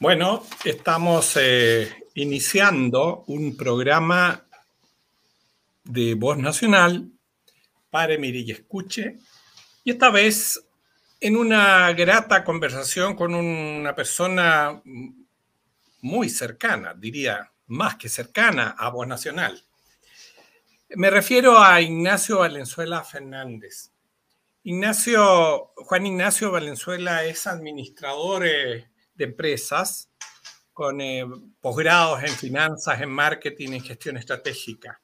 [0.00, 4.46] Bueno, estamos eh, iniciando un programa
[5.84, 7.10] de Voz Nacional
[7.90, 9.18] para Mire y Escuche,
[9.84, 10.66] y esta vez
[11.20, 14.80] en una grata conversación con una persona
[16.00, 19.62] muy cercana, diría más que cercana a Voz Nacional.
[20.96, 23.92] Me refiero a Ignacio Valenzuela Fernández.
[24.64, 28.89] Ignacio, Juan Ignacio Valenzuela es administrador eh,
[29.20, 30.10] de empresas
[30.72, 31.26] con eh,
[31.60, 35.00] posgrados en finanzas, en marketing, en gestión estratégica,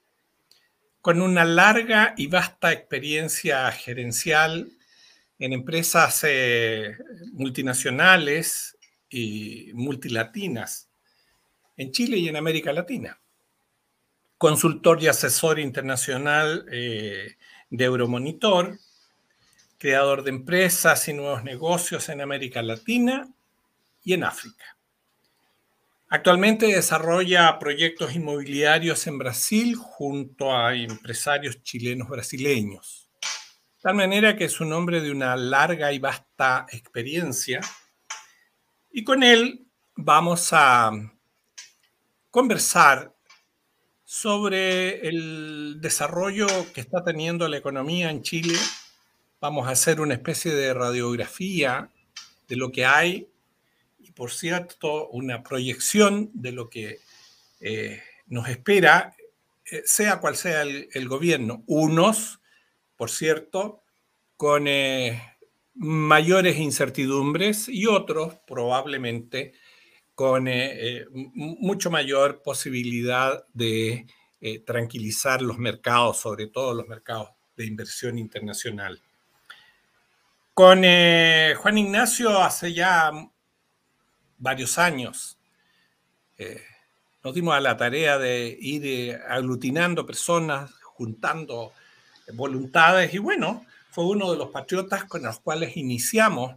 [1.03, 4.73] con una larga y vasta experiencia gerencial
[5.39, 6.97] en empresas eh,
[7.33, 8.79] multinacionales
[9.11, 10.89] y multilatinas
[11.77, 13.21] en Chile y en América Latina.
[14.39, 17.37] Consultor y asesor internacional eh,
[17.69, 18.79] de Euromonitor,
[19.77, 23.36] creador de empresas y nuevos negocios en América Latina
[24.07, 24.65] y en África.
[26.09, 33.11] Actualmente desarrolla proyectos inmobiliarios en Brasil junto a empresarios chilenos brasileños.
[33.21, 37.61] De tal manera que es un hombre de una larga y vasta experiencia.
[38.93, 40.93] Y con él vamos a
[42.31, 43.13] conversar
[44.05, 48.57] sobre el desarrollo que está teniendo la economía en Chile.
[49.41, 51.91] Vamos a hacer una especie de radiografía
[52.47, 53.29] de lo que hay
[54.17, 57.01] por cierto, una proyección de lo que
[57.61, 59.15] eh, nos espera,
[59.71, 61.63] eh, sea cual sea el, gobierno.
[61.67, 62.41] Unos,
[62.97, 63.83] por cierto,
[64.39, 65.37] con eh,
[65.75, 69.53] mayores incertidumbres y otros probablemente
[70.15, 70.49] con
[71.35, 74.07] mucho mayor posibilidad de
[74.65, 78.99] tranquilizar los mercados, sobre todo los mercados de inversión internacional.
[80.55, 83.13] Con Juan Ignacio hace ya
[84.39, 85.39] varios años.
[86.39, 86.63] Eh,
[87.25, 91.73] nos dimos a la tarea de ir eh, aglutinando personas, juntando
[92.35, 96.57] voluntades y bueno, fue uno de los patriotas con los cuales iniciamos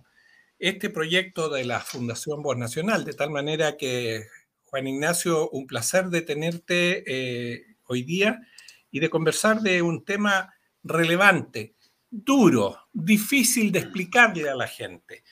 [0.58, 4.28] este proyecto de la Fundación Voz Nacional, de tal manera que,
[4.70, 8.40] Juan Ignacio, un placer de tenerte eh, hoy día
[8.92, 10.54] y de conversar de un tema
[10.84, 11.74] relevante,
[12.12, 15.24] duro, difícil de explicarle a la gente,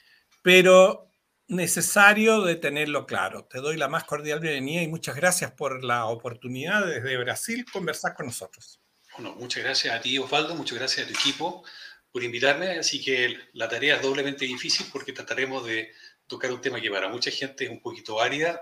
[0.41, 1.06] pero
[1.47, 3.45] necesario de tenerlo claro.
[3.45, 8.13] Te doy la más cordial bienvenida y muchas gracias por la oportunidad desde Brasil conversar
[8.13, 8.81] con nosotros.
[9.17, 11.63] Bueno, muchas gracias a ti, Osvaldo, muchas gracias a tu equipo
[12.11, 12.79] por invitarme.
[12.79, 15.91] Así que la tarea es doblemente difícil porque trataremos de
[16.27, 18.61] tocar un tema que para mucha gente es un poquito árida,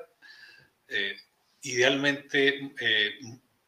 [0.88, 1.18] eh,
[1.62, 3.16] idealmente eh,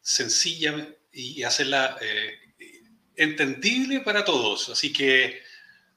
[0.00, 2.38] sencilla y hacerla eh,
[3.16, 4.68] entendible para todos.
[4.68, 5.42] Así que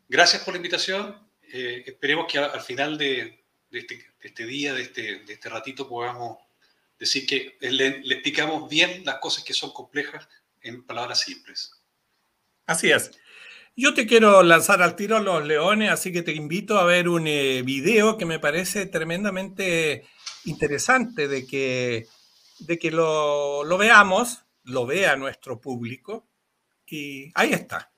[0.10, 5.20] gracias por la invitación eh, esperemos que al final de, este, este, día, de este,
[5.20, 6.38] de este, ratito, podamos
[6.98, 10.28] decir que le, explicamos bien las cosas que son complejas
[10.62, 11.72] en palabras simples.
[12.66, 13.12] Así es.
[13.76, 17.28] Yo te quiero lanzar al tiro los leones, así que te invito a ver un
[17.28, 20.06] eh, video que me parece tremendamente
[20.46, 22.08] interesante de que,
[22.60, 26.28] de que lo, lo veamos, lo vea nuestro público.
[26.86, 27.91] Y ahí está.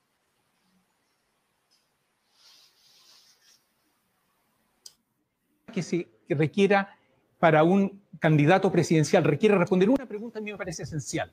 [5.74, 6.96] Que se requiera
[7.38, 11.30] para un candidato presidencial, requiere responder una pregunta a mí me parece esencial.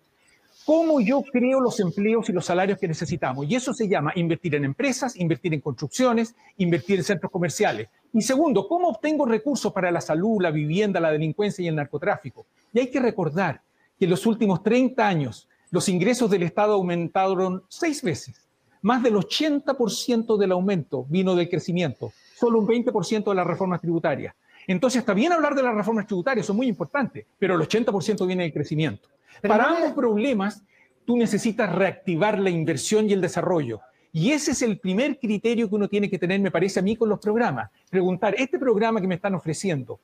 [0.65, 3.47] ¿Cómo yo creo los empleos y los salarios que necesitamos?
[3.49, 7.87] Y eso se llama invertir en empresas, invertir en construcciones, invertir en centros comerciales.
[8.13, 12.45] Y segundo, ¿cómo obtengo recursos para la salud, la vivienda, la delincuencia y el narcotráfico?
[12.73, 13.61] Y hay que recordar
[13.97, 18.47] que en los últimos 30 años los ingresos del Estado aumentaron seis veces.
[18.81, 22.11] Más del 80% del aumento vino del crecimiento
[22.41, 24.33] solo un 20% de las reformas tributarias.
[24.65, 28.43] Entonces está bien hablar de las reformas tributarias, son muy importantes, pero el 80% viene
[28.43, 29.09] del crecimiento.
[29.43, 30.63] Para ambos problemas,
[31.05, 33.81] tú necesitas reactivar la inversión y el desarrollo.
[34.11, 36.95] Y ese es el primer criterio que uno tiene que tener, me parece a mí,
[36.95, 37.69] con los programas.
[37.91, 39.99] Preguntar, ¿este programa que me están ofreciendo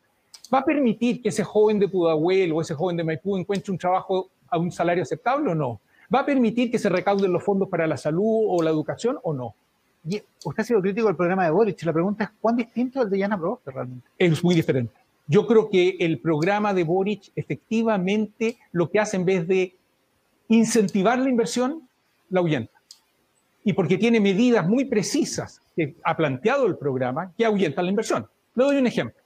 [0.54, 3.80] va a permitir que ese joven de Pudahuel o ese joven de Maipú encuentre un
[3.80, 5.82] trabajo a un salario aceptable o no?
[6.14, 9.34] ¿Va a permitir que se recauden los fondos para la salud o la educación o
[9.34, 9.56] no?
[10.44, 11.84] Usted ha sido crítico del programa de Boric.
[11.84, 14.08] La pregunta es, ¿cuán distinto es el de Yana Proboste realmente?
[14.18, 14.94] Es muy diferente.
[15.28, 19.76] Yo creo que el programa de Boric efectivamente lo que hace en vez de
[20.48, 21.88] incentivar la inversión,
[22.30, 22.72] la ahuyenta.
[23.64, 28.28] Y porque tiene medidas muy precisas que ha planteado el programa que ahuyentan la inversión.
[28.56, 29.22] Le doy un ejemplo.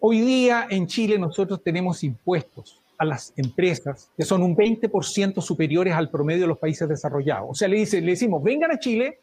[0.00, 5.94] Hoy día en Chile nosotros tenemos impuestos a las empresas que son un 20% superiores
[5.94, 7.50] al promedio de los países desarrollados.
[7.50, 9.20] O sea, le, dice, le decimos, vengan a Chile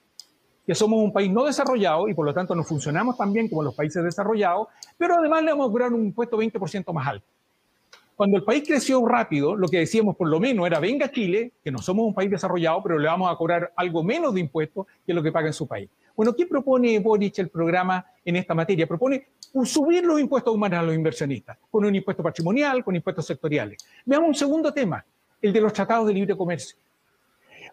[0.69, 3.63] que somos un país no desarrollado y por lo tanto no funcionamos tan bien como
[3.63, 4.67] los países desarrollados,
[4.99, 7.25] pero además le vamos a cobrar un impuesto 20% más alto.
[8.15, 11.71] Cuando el país creció rápido, lo que decíamos por lo menos era, venga Chile, que
[11.71, 15.11] no somos un país desarrollado, pero le vamos a cobrar algo menos de impuestos que
[15.11, 15.89] lo que paga en su país.
[16.15, 18.85] Bueno, ¿qué propone Boric el programa en esta materia?
[18.85, 19.25] Propone
[19.63, 23.83] subir los impuestos humanos a los inversionistas, con un impuesto patrimonial, con impuestos sectoriales.
[24.05, 25.03] Veamos un segundo tema,
[25.41, 26.77] el de los tratados de libre comercio.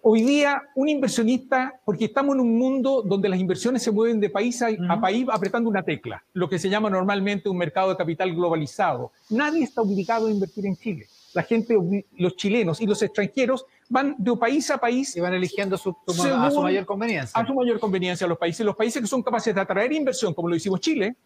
[0.08, 4.30] Hoy día, un inversionista, porque estamos en un mundo donde las inversiones se mueven de
[4.30, 8.32] país a, país apretando una tecla, lo que se llama normalmente un mercado de capital
[8.32, 9.10] globalizado.
[9.30, 11.08] Nadie está obligado a invertir en Chile.
[11.34, 11.76] La gente,
[12.18, 15.16] los chilenos y los extranjeros van de país a país.
[15.16, 17.40] Y van eligiendo su, a su mayor conveniencia.
[17.40, 18.64] A su mayor conveniencia los países.
[18.64, 21.16] Los países que son capaces de atraer inversión, como lo hicimos Chile,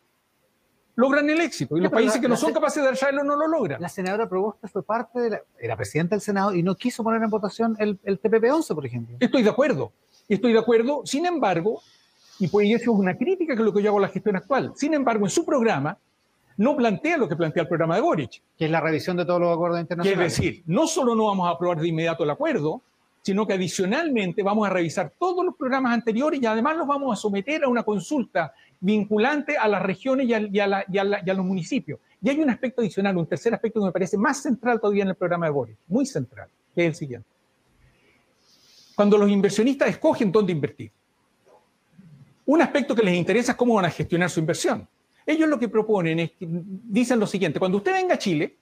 [1.01, 1.77] logran el éxito.
[1.77, 3.81] Y los países que no son capaces de atraerlo no lo logran.
[3.81, 7.23] La senadora Proboste fue parte de la, era presidenta del Senado y no quiso poner
[7.23, 9.17] en votación el, el TPP-11, por ejemplo.
[9.19, 9.93] Estoy de acuerdo.
[10.29, 11.03] Estoy de acuerdo.
[11.05, 11.83] Sin embargo,
[12.39, 14.37] y pues eso es una crítica que es lo que yo hago a la gestión
[14.37, 14.73] actual.
[14.77, 15.99] Sin embargo, en su programa
[16.57, 18.43] no plantea lo que plantea el programa de Boric.
[18.57, 20.33] Que es la revisión de todos los acuerdos internacionales.
[20.33, 22.83] Es decir, no solo no vamos a aprobar de inmediato el acuerdo,
[23.23, 27.21] sino que adicionalmente vamos a revisar todos los programas anteriores y además los vamos a
[27.21, 32.01] someter a una consulta vinculante a las regiones y a, los municipios.
[32.23, 35.11] Y hay un aspecto adicional, un tercer aspecto que me parece más central todavía en
[35.11, 37.29] el programa de Boris, muy central, que es el siguiente.
[38.95, 40.91] Cuando los inversionistas escogen dónde invertir,
[42.47, 44.89] un aspecto que les interesa es cómo van a gestionar su inversión.
[45.25, 48.57] Ellos lo que proponen es dicen lo siguiente, cuando usted venga a Chile,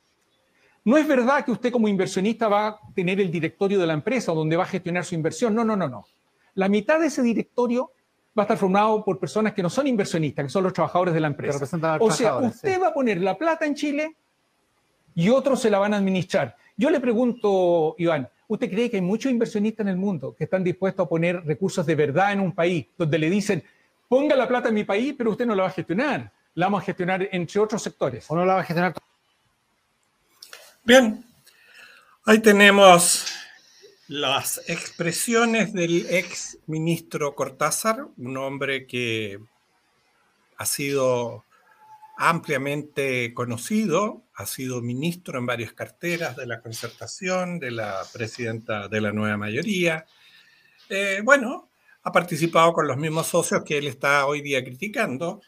[0.89, 4.33] no es verdad que usted como inversionista va a tener el directorio de la empresa
[4.33, 5.55] donde va a gestionar su inversión.
[5.55, 6.07] No, no, no, no.
[6.55, 7.93] La mitad de ese directorio
[8.37, 11.21] va a estar formado por personas que no son inversionistas, que son los trabajadores de
[11.21, 11.63] la empresa.
[12.01, 14.17] O sea, usted va a poner la plata en Chile
[15.15, 16.57] y otros se la van a administrar.
[16.75, 20.65] Yo le pregunto, Iván, ¿usted cree que hay muchos inversionistas en el mundo que están
[20.65, 23.63] dispuestos a poner recursos de verdad en un país donde le dicen,
[24.09, 26.33] ponga la plata en mi país, pero usted no la va a gestionar?
[26.55, 28.25] La vamos a gestionar entre otros sectores.
[28.31, 28.95] ¿O no la va a gestionar?
[30.89, 31.23] Bien,
[32.25, 33.27] ahí tenemos
[34.07, 39.39] las expresiones del ex ministro Cortázar, un hombre que
[40.57, 41.45] ha sido
[42.17, 49.03] ampliamente conocido, ha sido ministro en varias carteras de la concertación, de la presidenta de
[49.03, 50.07] la nueva mayoría.
[50.89, 51.69] Eh, bueno,
[52.03, 55.43] ha participado con los mismos socios que él está hoy día criticando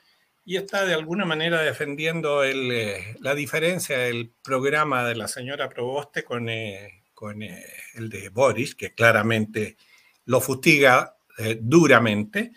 [0.50, 6.24] y está de alguna manera defendiendo eh, la diferencia del programa de la señora Proboste
[6.24, 6.48] con...
[6.48, 7.66] Eh, con eh,
[7.96, 9.76] el de Boris, que claramente
[10.24, 12.52] lo fustiga eh, duramente,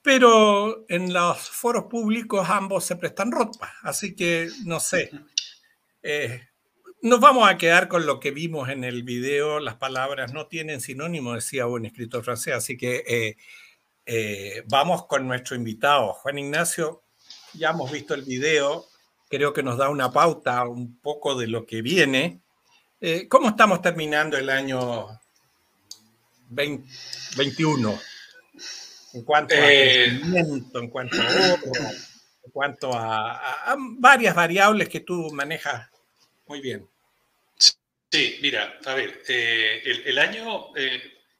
[0.00, 5.10] pero en los foros públicos ambos se prestan ropa, así que no sé.
[6.06, 6.38] Eh,
[7.00, 10.82] nos vamos a quedar con lo que vimos en el video, las palabras no tienen
[10.82, 13.38] sinónimo, decía un escritor francés, así que
[14.66, 17.04] vamos con nuestro invitado, Juan Ignacio,
[17.54, 18.86] ya hemos visto el video,
[19.28, 22.40] creo que nos da una pauta un poco de lo que viene.
[23.00, 25.08] Eh, ¿Cómo estamos terminando el año
[26.48, 28.00] 2021?
[29.14, 31.72] En cuanto a eh, crecimiento, en cuanto a ahorro,
[32.44, 35.88] en cuanto a, varias variables que tú manejas
[36.46, 36.88] muy bien.
[38.10, 40.68] Sí, mira, a ver, eh, el, año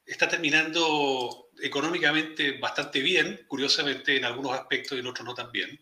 [0.06, 5.80] está terminando económicamente bastante bien, curiosamente en algunos aspectos y en otros no tan bien.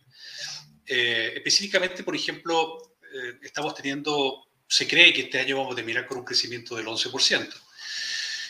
[0.87, 2.97] específicamente, por ejemplo,
[3.43, 7.53] estamos teniendo se cree que este año vamos a terminar con un crecimiento del 11%.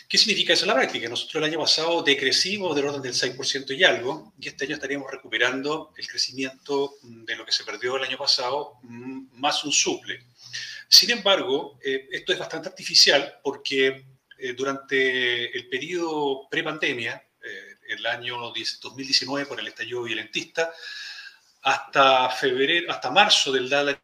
[0.07, 1.09] ¿Qué significa eso en la práctica?
[1.09, 5.11] Nosotros el año pasado decrecimos del orden del 6% y algo, y este año estaríamos
[5.11, 10.23] recuperando el crecimiento de lo que se perdió el año pasado, mm, más un suple.
[10.87, 14.05] Sin embargo, eh, esto es bastante artificial porque
[14.43, 20.69] eh, durante el periodo prepandemia, eh, el año 2019 por el estallido violentista,
[21.61, 23.97] hasta febrero, hasta marzo del año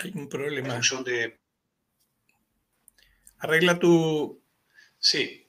[0.00, 0.80] Hay un problema.
[1.04, 1.38] de...
[3.38, 4.42] Arregla tu...
[4.98, 5.46] Sí.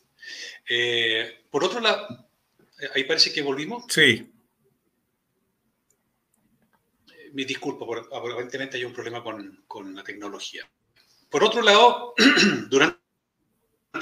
[0.69, 2.29] Eh, por otro lado,
[2.79, 3.85] eh, ahí parece que volvimos.
[3.89, 4.31] Sí.
[7.31, 10.69] Eh, mi disculpa, aparentemente hay un problema con, la tecnología.
[11.29, 12.13] Por otro lado,
[12.69, 12.97] durante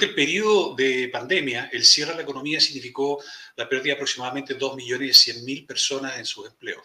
[0.00, 3.22] el periodo de pandemia, el cierre de la economía significó
[3.56, 6.82] la pérdida de aproximadamente 2.100.000 personas en sus empleos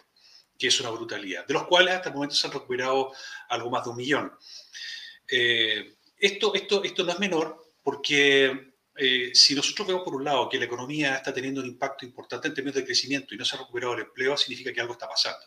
[0.58, 3.12] que es una brutalidad, de los cuales hasta el momento se han recuperado
[3.50, 4.32] algo más de un millón.
[5.28, 10.64] Eh, esto no es menor porque eh, si nosotros vemos por un lado que la
[10.64, 13.94] economía está teniendo un impacto importante en términos de crecimiento y no se ha recuperado
[13.94, 15.44] el empleo, significa que algo está pasando.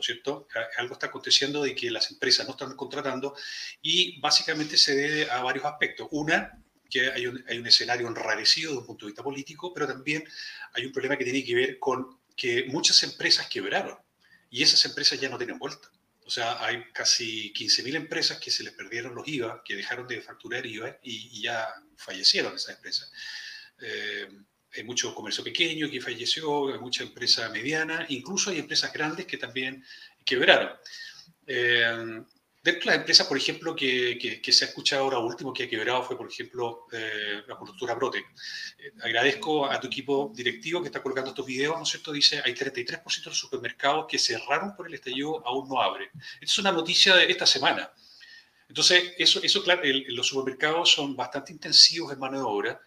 [0.00, 0.48] ¿No es cierto?
[0.78, 3.36] Algo está aconteciendo de que las empresas no están contratando
[3.82, 6.08] y básicamente se debe a varios aspectos.
[6.10, 9.86] Una, que hay un, hay un escenario enrarecido desde un punto de vista político, pero
[9.86, 10.24] también
[10.72, 13.98] hay un problema que tiene que ver con que muchas empresas quebraron
[14.48, 15.90] y esas empresas ya no tienen vuelta.
[16.24, 20.22] O sea, hay casi 15.000 empresas que se les perdieron los IVA, que dejaron de
[20.22, 23.12] facturar IVA y, ya fallecieron esas empresas.
[23.82, 24.28] Eh,
[24.76, 29.36] hay mucho comercio pequeño que falleció, hay mucha empresa mediana, incluso hay empresas grandes que
[29.36, 29.84] también
[30.24, 30.70] quebraron.
[31.46, 32.22] Eh,
[32.62, 36.02] Dentro de las empresas, por ejemplo, que, se ha escuchado ahora último que ha quebrado
[36.02, 38.18] fue, por ejemplo, eh, la constructora Brote.
[38.18, 42.12] Eh, agradezco a tu equipo directivo que está colocando estos videos, ¿no es cierto?
[42.12, 46.10] Dice, hay 33% de los supermercados que cerraron por el estallido, aún no abren.
[46.34, 47.90] Esta es una noticia de esta semana.
[48.68, 52.80] Entonces, eso, eso claro, los supermercados son bastante intensivos en mano de obra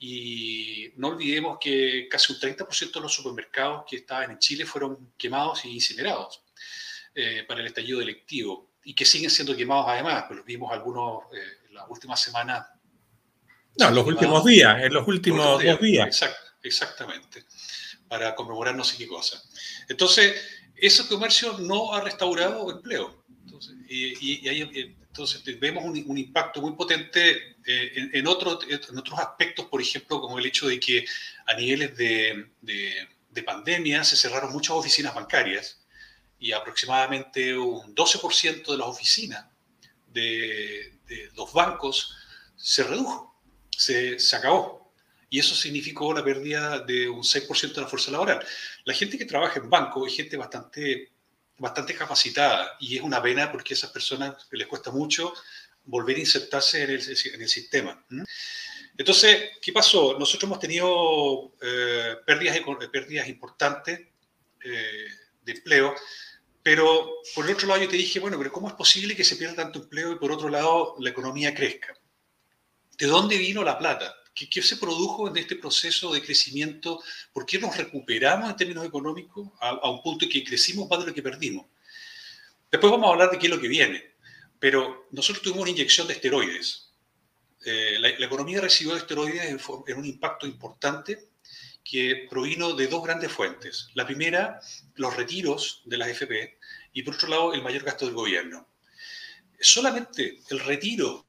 [0.00, 5.12] y no olvidemos que casi un 30% de los supermercados que estaban en Chile fueron
[5.16, 6.42] quemados y incinerados
[7.14, 11.24] eh, para el estallido delictivo y que siguen siendo quemados además, pues los vimos algunos
[11.34, 12.66] eh, en las últimas semanas.
[13.78, 16.24] No, los últimos días, en los últimos, dos días.
[16.62, 17.44] exactamente,
[18.08, 19.42] para conmemorar no sé qué cosa.
[19.88, 20.40] Entonces,
[20.76, 23.24] ese comercio no ha restaurado empleo.
[23.44, 28.58] Entonces, y, ahí, entonces vemos un, impacto muy potente eh, en, en, otros
[29.18, 31.04] aspectos, por ejemplo, como el hecho de que
[31.46, 35.80] a niveles de, de pandemia se cerraron muchas oficinas bancarias
[36.38, 39.46] y aproximadamente un 12% de las oficinas
[40.06, 40.98] de,
[41.34, 42.16] los bancos
[42.56, 44.92] se redujo, se, se, acabó.
[45.30, 48.44] Y eso significó la pérdida de un 6% de la fuerza laboral.
[48.84, 51.12] La gente que trabaja en banco es gente bastante,
[51.58, 55.32] bastante capacitada y es una pena porque a esas personas les cuesta mucho
[55.84, 58.04] volver a insertarse en el, sistema.
[58.96, 60.18] Entonces, ¿qué pasó?
[60.18, 62.58] Nosotros hemos tenido eh, pérdidas,
[62.92, 64.00] pérdidas importantes
[64.64, 65.08] eh,
[65.42, 65.94] de empleo
[66.68, 69.36] pero por el otro lado yo te dije, bueno, pero ¿cómo es posible que se
[69.36, 71.94] pierda tanto empleo y por otro lado la economía crezca?
[72.98, 74.14] ¿De dónde vino la plata?
[74.46, 77.02] ¿Qué, se produjo en este proceso de crecimiento?
[77.32, 81.06] ¿Por qué nos recuperamos en términos económicos a, un punto en que crecimos más de
[81.06, 81.66] lo que perdimos?
[82.70, 84.14] Después vamos a hablar de qué es lo que viene,
[84.58, 86.92] pero nosotros tuvimos una inyección de esteroides.
[87.64, 91.28] Eh, la, economía recibió esteroides en un impacto importante
[91.82, 93.88] que provino de dos grandes fuentes.
[93.94, 94.60] La primera,
[94.96, 96.58] los retiros de las FP
[96.92, 98.68] y por otro lado, el mayor gasto del gobierno.
[99.58, 101.27] Solamente el retiro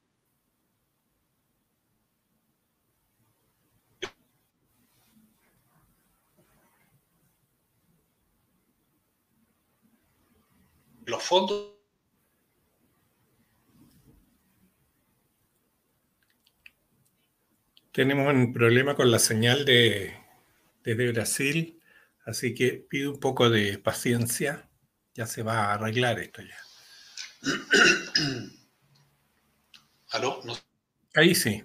[11.10, 11.80] los fondos
[17.92, 20.16] Tenemos un problema con la señal de,
[20.84, 21.82] desde Brasil,
[22.24, 24.70] así que pido un poco de paciencia,
[25.12, 26.56] ya se va a arreglar esto ya.
[30.12, 30.40] ¿Aló?
[31.14, 31.64] Ahí sí.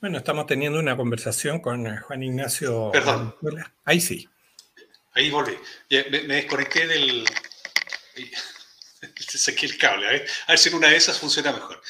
[0.00, 2.90] Bueno, estamos teniendo una conversación con eh, Juan Ignacio.
[2.92, 3.34] Perdón.
[3.84, 4.28] Ahí sí.
[5.12, 5.56] Ahí volví.
[5.90, 7.24] Me, desconecté del.
[9.18, 11.80] Saqué el cable, a ver, a ver si en una de esas funciona mejor.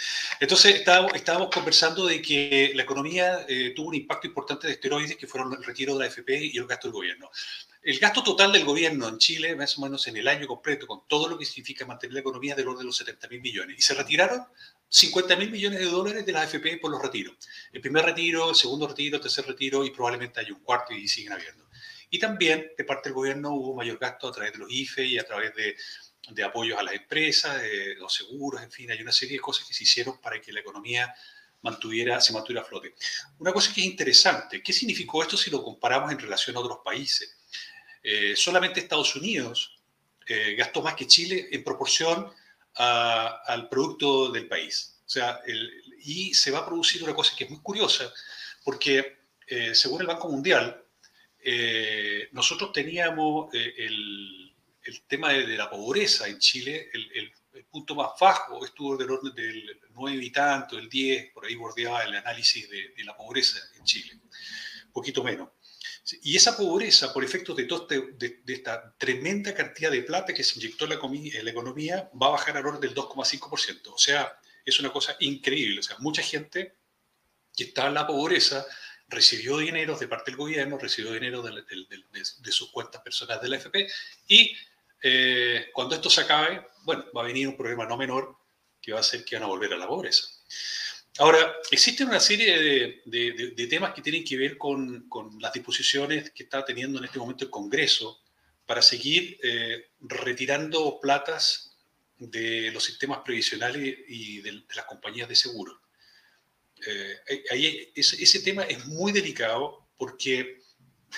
[0.40, 5.16] Entonces, estábamos, estábamos conversando de que la economía eh, tuvo un impacto importante de esteroides,
[5.16, 7.30] que fueron el retiro de la FP y el gasto del gobierno.
[7.82, 11.06] El gasto total del gobierno en Chile, más o menos en el año completo, con
[11.06, 13.78] todo lo que significa mantener la economía, del orden de los 70 mil millones.
[13.78, 14.46] Y se retiraron
[14.88, 17.37] 50 mil millones de dólares de las AFP por los retiros.
[17.73, 21.07] El primer retiro, el segundo retiro, el tercer retiro y probablemente hay un cuarto y
[21.09, 21.68] siguen habiendo.
[22.11, 25.18] Y también de parte del gobierno hubo mayor gasto a través de los IFE y
[25.18, 25.76] a través de,
[26.30, 29.66] de apoyos a las empresas, de los seguros, en fin, hay una serie de cosas
[29.66, 31.14] que se hicieron para que la economía
[31.62, 32.95] mantuviera, se mantuviera a flote.
[33.38, 36.78] Una cosa que es interesante, ¿qué significó esto si lo comparamos en relación a otros
[36.85, 37.37] países?
[38.02, 39.80] Eh, solamente Estados Unidos
[40.26, 42.30] eh, gastó más que Chile en proporción
[42.78, 45.00] al producto del país.
[45.04, 45.40] O sea,
[46.04, 48.12] y se va a producir una cosa que es muy curiosa,
[48.64, 50.85] porque eh, según el Banco Mundial,
[51.40, 54.54] eh, nosotros teníamos eh, el,
[55.06, 57.32] tema de, la pobreza en Chile, el,
[57.70, 62.04] punto más bajo estuvo del orden del 9 y tanto, el 10, por ahí bordeaba
[62.04, 64.18] el análisis de, de la pobreza en Chile,
[64.92, 65.49] poquito menos.
[66.22, 70.58] Y esa pobreza, por efectos de, este, de, esta tremenda cantidad de plata que se
[70.58, 73.92] inyectó en la, la economía, va a bajar al orden del 2,5%.
[73.92, 75.80] O sea, es una cosa increíble.
[75.80, 76.74] O sea, mucha gente
[77.56, 78.66] que está en la pobreza
[79.08, 83.88] recibió dinero de parte del gobierno, recibió dinero de, sus cuentas personales de la FP
[84.28, 84.54] y
[85.02, 88.36] eh, cuando esto se acabe, bueno, va a venir un problema no menor
[88.80, 90.28] que va a hacer que van a volver a la pobreza.
[91.18, 95.08] Ahora, existen una serie de, temas que tienen que ver con,
[95.40, 98.22] las disposiciones que está teniendo en este momento el Congreso
[98.64, 101.76] para seguir eh, retirando platas
[102.18, 105.80] de los sistemas previsionales y de, las compañías de seguro.
[106.87, 110.60] Eh, ahí, ese, tema es muy delicado porque,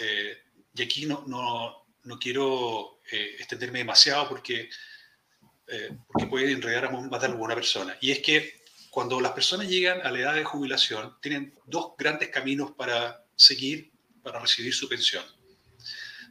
[0.00, 0.38] eh,
[0.75, 4.71] y aquí no, no, no quiero extenderme demasiado porque,
[6.07, 8.60] porque puede enredar a más de alguna persona, y es que
[8.90, 13.92] cuando las personas llegan a la edad de jubilación, tienen dos grandes caminos para seguir,
[14.23, 15.25] para recibir su pensión.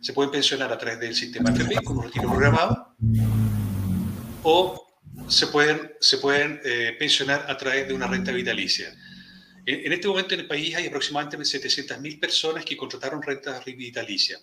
[0.02, 2.96] Se pueden pensionar a través del sistema FP con un retiro programado
[4.44, 4.88] o
[5.28, 8.94] se pueden, se pueden eh, pensionar a través de una renta vitalicia.
[9.66, 14.40] En, en, este momento en el país hay aproximadamente 700.000 personas que contrataron renta vitalicia.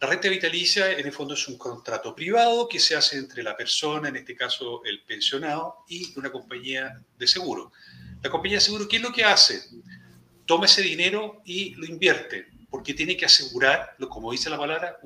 [0.00, 3.56] La renta vitalicia, en el fondo, es un contrato privado que se hace entre la
[3.56, 7.72] persona, en este caso el pensionado, y una compañía de seguro.
[8.22, 9.60] La compañía de seguro, ¿qué es lo que hace?
[10.46, 15.00] Toma ese dinero y lo invierte, porque tiene que asegurar, como dice la palabra,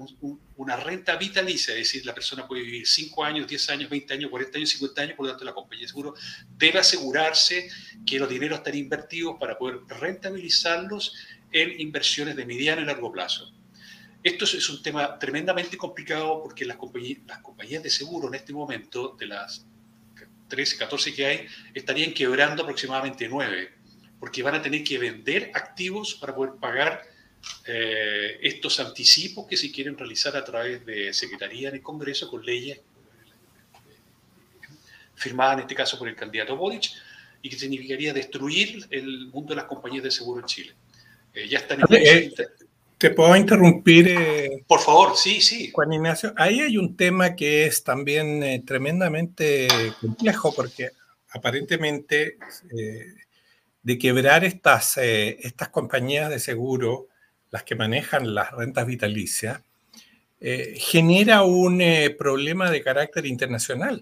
[0.57, 4.31] una renta vitalicia, es decir, la persona puede vivir 5 años, 10 años, 20 años,
[4.31, 6.15] 40 años, 50 años, por lo tanto la compañía de seguro
[6.59, 7.71] debe asegurarse
[8.05, 11.15] que los dineros están invertidos para poder rentabilizarlos
[11.51, 13.55] en inversiones de mediano y largo plazo.
[14.23, 18.53] Esto es un tema tremendamente complicado porque las compañías, las compañías de seguro en este
[18.53, 19.67] momento, de las
[20.49, 23.73] 13, 14 que hay, estarían quebrando aproximadamente 9,
[24.21, 27.03] porque van a tener que vender activos para poder pagar
[27.67, 32.45] eh, estos anticipos que se quieren realizar a través de Secretaría en el Congreso con
[32.45, 32.81] leyes
[35.17, 36.91] firmadas en este caso por el candidato Boric
[37.43, 40.75] y que significaría destruir el mundo de las compañías de seguro en Chile.
[41.35, 42.33] Eh, ya están en
[43.03, 44.07] ¿Te puedo interrumpir?
[44.11, 45.73] Eh, Por favor, sí, sí.
[45.73, 49.67] Juan Ignacio, ahí hay un tema que es también eh, tremendamente
[50.01, 50.91] complejo porque
[51.31, 52.37] aparentemente
[52.79, 53.07] eh,
[53.83, 57.09] de quebrar estas, estas compañías de seguro,
[57.51, 59.61] las que manejan las rentas vitalicias,
[60.41, 61.83] genera un
[62.17, 63.99] problema de carácter internacional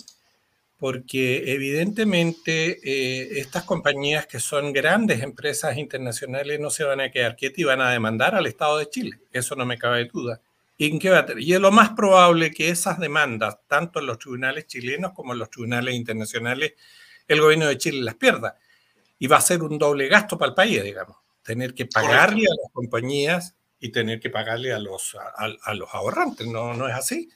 [0.81, 7.37] porque evidentemente eh, estas compañías que son grandes empresas internacionales no se van a quedar
[7.37, 9.21] quietas y van a demandar al Estado de Chile.
[9.31, 10.41] Eso no me cabe duda.
[10.79, 14.07] ¿Y, en qué va a y es lo más probable que esas demandas, tanto en
[14.07, 16.73] los tribunales chilenos como en los tribunales internacionales,
[17.29, 18.57] el gobierno de Chile las pierda.
[19.19, 21.19] Y va a ser un doble gasto para el país, digamos.
[21.43, 26.47] Tener que pagarle a las compañías y tener que pagarle a los, a los ahorrantes.
[26.47, 27.29] ¿No, ¿No es así?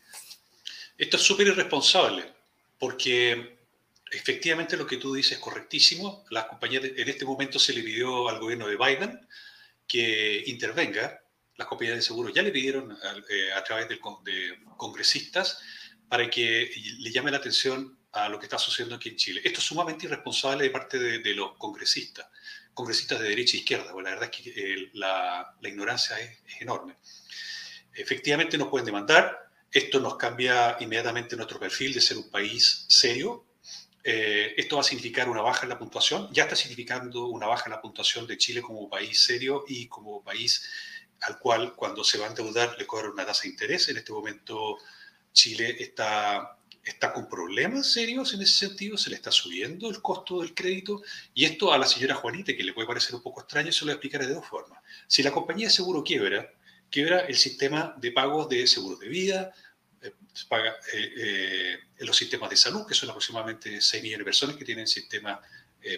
[0.96, 2.34] Esto es súper irresponsable
[2.85, 3.57] porque
[4.11, 6.27] efectivamente lo que tú dices es correctísimo.
[6.29, 9.27] Las compañías, en este momento se le pidió al gobierno de Biden
[9.88, 11.23] que intervenga.
[11.57, 13.99] Las compañías de seguro ya le pidieron a, eh, través de
[14.77, 15.62] congresistas
[16.11, 19.40] para que le llame la atención a lo que está sucediendo aquí en Chile.
[19.42, 22.27] Esto es sumamente irresponsable de parte de, los congresistas,
[22.75, 26.61] congresistas de derecha e izquierda, porque la verdad es que eh, la, ignorancia es, es
[26.61, 26.97] enorme.
[27.94, 29.43] Efectivamente nos pueden demandar,
[29.75, 33.45] esto nos cambia inmediatamente nuestro perfil de ser un país serio.
[34.05, 36.29] Eh, esto va a significar una baja en la puntuación.
[36.33, 40.23] Ya está significando una baja en la puntuación de Chile como país serio y como
[40.23, 40.65] país
[41.23, 43.89] al cual cuando se va a endeudar le cobran una tasa de interés.
[43.89, 44.79] En este momento
[45.33, 50.43] Chile está, está con problemas serios en ese sentido, se le está subiendo el costo
[50.43, 51.03] del crédito
[51.35, 53.91] y esto a la señora Juanita, que le puede parecer un poco extraño, se lo
[53.91, 54.79] explicaré de dos formas.
[55.09, 56.49] Si la compañía de seguro quiebra,
[56.95, 59.53] quiebra el sistema de pagos de seguros de vida,
[60.35, 64.57] eh, paga, eh, eh, los sistemas de salud, que son aproximadamente 6 millones de personas
[64.57, 65.40] que tienen sistemas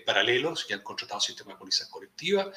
[0.05, 2.51] paralelos y han contratado sistemas de policía colectiva.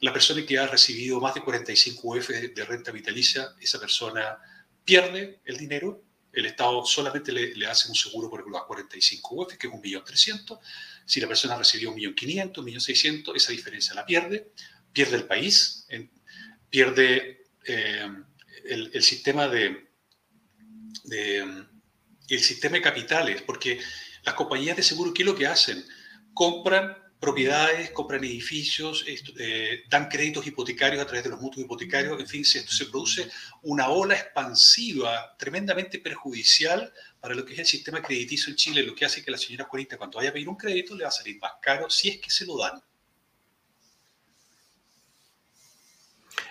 [0.00, 4.36] la persona que ha recibido más de 45 UF de renta vitalicia, esa persona
[4.84, 6.02] pierde el dinero.
[6.32, 10.58] El Estado solamente le, hace un seguro por los 45 UF, que es 1.300.000.
[11.06, 14.50] Si la persona ha recibido 1.500.000, 1.600.000, esa diferencia la pierde.
[14.92, 15.86] Pierde el país,
[16.68, 17.44] pierde
[18.64, 19.83] el, sistema de,
[21.10, 23.78] el sistema de capitales, porque
[24.24, 25.84] las compañías de seguro, ¿qué es lo que hacen?
[26.32, 29.04] Compran propiedades, compran edificios,
[29.38, 33.30] eh, dan créditos hipotecarios a través de los mutuos hipotecarios, en fin, se, produce
[33.62, 38.94] una ola expansiva tremendamente perjudicial para lo que es el sistema crediticio en Chile, lo
[38.94, 41.12] que hace que la señora Juanita cuando vaya a pedir un crédito le va a
[41.12, 42.82] salir más caro si es que se lo dan.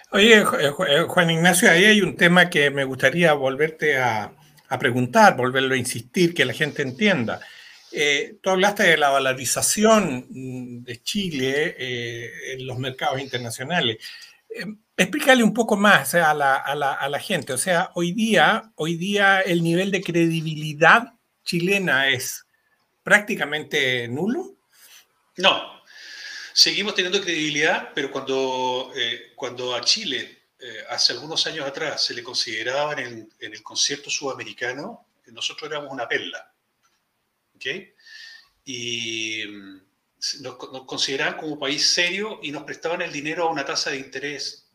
[0.09, 4.31] Oye, eh, Juan Ignacio, ahí hay un tema que me gustaría volverte a,
[4.79, 7.39] preguntar, volverlo a insistir, que la gente entienda.
[7.91, 13.97] Eh, tú hablaste de la valorización mm, de Chile eh, en los mercados internacionales.
[14.97, 17.53] explícale un poco más a la, a, la, a la, gente.
[17.53, 22.45] O sea, hoy día, hoy día el nivel de credibilidad chilena es
[23.03, 24.55] prácticamente nulo.
[25.37, 25.83] No,
[26.53, 30.42] seguimos teniendo credibilidad, pero cuando, eh, cuando a Chile eh,
[30.93, 36.07] hace algunos años atrás se le consideraba en, en el concierto sudamericano, nosotros éramos una
[36.07, 36.53] perla.
[37.55, 37.65] ¿Ok?
[38.65, 39.81] Y mm,
[40.41, 44.69] nos, consideraban como país serio y nos prestaban el dinero a una tasa de interés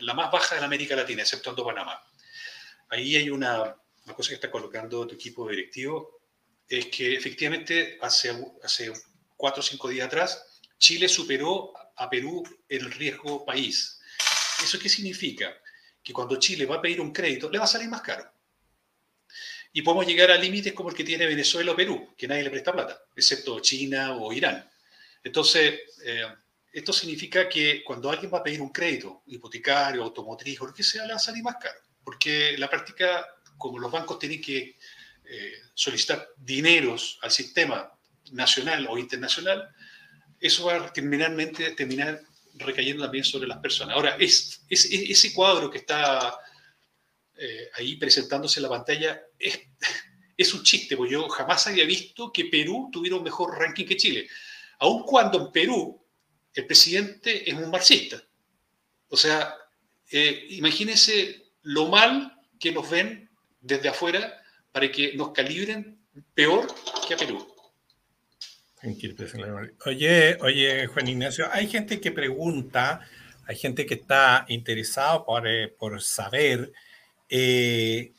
[0.00, 2.00] la más baja de la América Latina, exceptuando Panamá.
[2.90, 6.20] Ahí hay una, una cosa que está colocando tu equipo directivo,
[6.68, 8.30] es que efectivamente hace,
[8.62, 8.92] hace
[9.36, 13.97] cuatro o cinco días atrás, Chile superó a Perú el riesgo país.
[14.62, 15.54] ¿Eso qué significa?
[16.02, 18.30] Que cuando Chile va a pedir un crédito, le va a salir más caro.
[19.72, 22.50] Y podemos llegar a límites como el que tiene Venezuela o Perú, que nadie le
[22.50, 24.68] presta plata, excepto China o Irán.
[25.22, 26.26] Entonces, eh,
[26.72, 30.82] esto significa que cuando alguien va a pedir un crédito hipotecario, automotriz o lo que
[30.82, 31.80] sea, le va a salir más caro.
[32.02, 34.76] Porque la práctica, como los bancos tienen que
[35.24, 37.92] eh, solicitar dineros al sistema
[38.32, 39.68] nacional o internacional,
[40.40, 42.22] eso va a terminar
[42.58, 43.94] recayendo también sobre las personas.
[43.94, 46.38] Ahora, es, es ese cuadro que está
[47.40, 49.60] eh, ahí presentándose en la pantalla es,
[50.36, 53.96] es un chiste, porque yo jamás había visto que Perú tuviera un mejor ranking que
[53.96, 54.28] Chile.
[54.80, 56.04] Aun cuando en Perú
[56.52, 58.20] el presidente es un marxista.
[59.08, 59.54] O sea,
[60.10, 64.42] eh, imagínense lo mal que nos ven desde afuera
[64.72, 66.66] para que nos calibren peor
[67.06, 67.54] que a Perú.
[69.86, 73.00] Oye, oye, Juan Ignacio, hay gente que pregunta,
[73.46, 76.72] hay gente que está interesado por, eh, por saber
[77.28, 78.12] eh,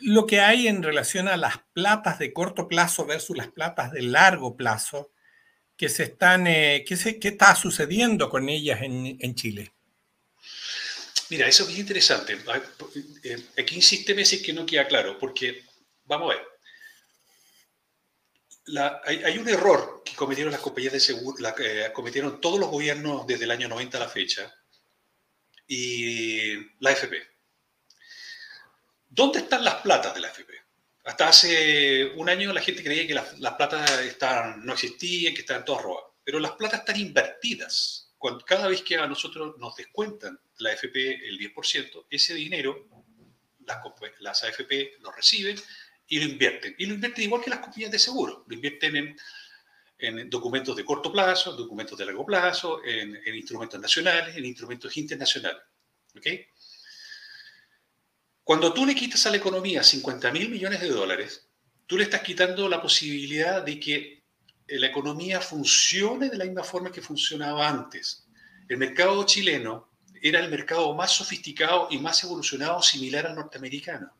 [0.00, 4.02] lo que hay en relación a las platas de corto plazo versus las platas de
[4.02, 5.12] largo plazo
[5.76, 9.72] que se están, eh, ¿qué, se, está sucediendo con ellas en, en, Chile?
[11.30, 12.38] Mira, eso es bien interesante.
[13.24, 15.64] Eh, aquí insiste veces que no queda claro, porque,
[16.04, 16.46] vamos a ver,
[19.04, 23.26] hay, un error que cometieron las compañías de seguro, la, eh, cometieron todos los gobiernos
[23.26, 24.54] desde el año 90 a la fecha,
[25.66, 27.16] y la AFP.
[29.08, 30.52] ¿Dónde están las platas de la AFP?
[31.04, 35.64] Hasta hace un año la gente creía que las, platas estaban, no existían, que estaban
[35.64, 36.10] todas robadas.
[36.22, 38.12] Pero las platas están invertidas.
[38.16, 42.86] Cuando, cada vez que a nosotros nos descuentan la AFP el 10%, ese dinero
[43.66, 43.78] las,
[44.20, 45.56] las AFP lo reciben
[46.08, 46.74] y lo invierten.
[46.78, 48.44] Y lo invierten igual que las compañías de seguro.
[48.46, 49.16] Lo invierten en,
[49.98, 54.96] en documentos de corto plazo, documentos de largo plazo, en, en instrumentos nacionales, en instrumentos
[54.96, 55.62] internacionales.
[56.16, 56.46] ¿Okay?
[58.44, 61.48] Cuando tú le quitas a la economía 50 mil millones de dólares,
[61.86, 64.24] tú le estás quitando la posibilidad de que
[64.66, 68.26] la economía funcione de la misma forma que funcionaba antes.
[68.68, 74.12] El mercado chileno era el mercado más sofisticado y más evolucionado similar al norteamericano.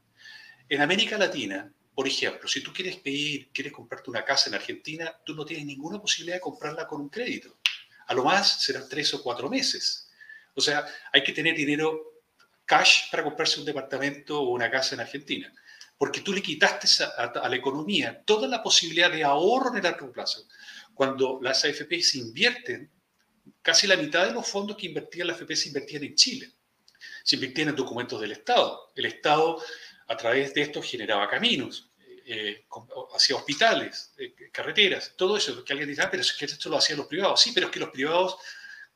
[0.69, 5.15] En América Latina, por ejemplo, si tú quieres pedir, quieres comprarte una casa en Argentina,
[5.25, 7.59] tú no tienes ninguna posibilidad de comprarla con un crédito.
[8.07, 10.11] A lo más serán tres o cuatro meses.
[10.55, 12.13] O sea, hay que tener dinero
[12.65, 15.53] cash para comprarse un departamento o una casa en Argentina.
[15.99, 20.11] Porque tú le quitaste a, la economía toda la posibilidad de ahorro en el largo
[20.11, 20.49] plazo.
[20.95, 22.91] Cuando las AFP se invierten,
[23.61, 26.53] casi la mitad de los fondos que invertían las AFP se invertían en Chile.
[27.23, 28.93] Se invertían en documentos del Estado.
[28.97, 29.63] El Estado,
[30.13, 31.91] a través de esto, generaba caminos,
[32.27, 32.67] eh,
[33.15, 35.65] hacía hospitales, eh, carreteras, todo eso.
[35.65, 37.41] Que alguien dice, ah, pero es que esto lo hacían los privados.
[37.41, 38.37] Sí, pero es que los privados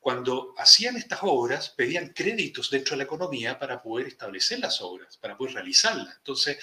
[0.06, 5.16] cuando hacían estas obras, pedían créditos dentro de la economía para poder establecer las obras,
[5.16, 6.14] para poder realizarlas.
[6.18, 6.58] Entonces,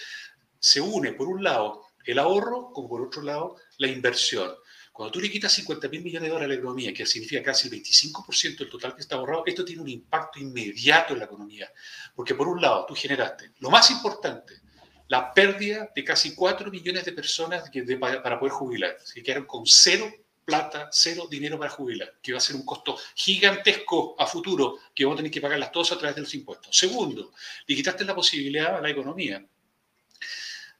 [0.60, 4.50] se une, por un lado, el ahorro, como por otro lado, la inversión.
[4.94, 7.68] Cuando tú le quitas 50 mil millones de dólares a la economía, que significa casi
[7.68, 11.74] el 25% del total que está ahorrado, esto tiene un impacto inmediato en la economía.
[12.16, 14.62] Porque por un lado, tú generaste, lo más importante,
[15.08, 17.72] la pérdida de casi 4 millones de personas
[18.22, 18.98] para poder jubilar.
[19.14, 20.12] que quedaron con cero
[20.46, 25.06] plata, cero dinero para jubilar, que va a ser un costo gigantesco a futuro, que
[25.06, 26.78] vamos a tener que pagarlas todas a través de los impuestos.
[26.78, 27.34] Segundo,
[27.66, 29.44] le quitaste la posibilidad a la economía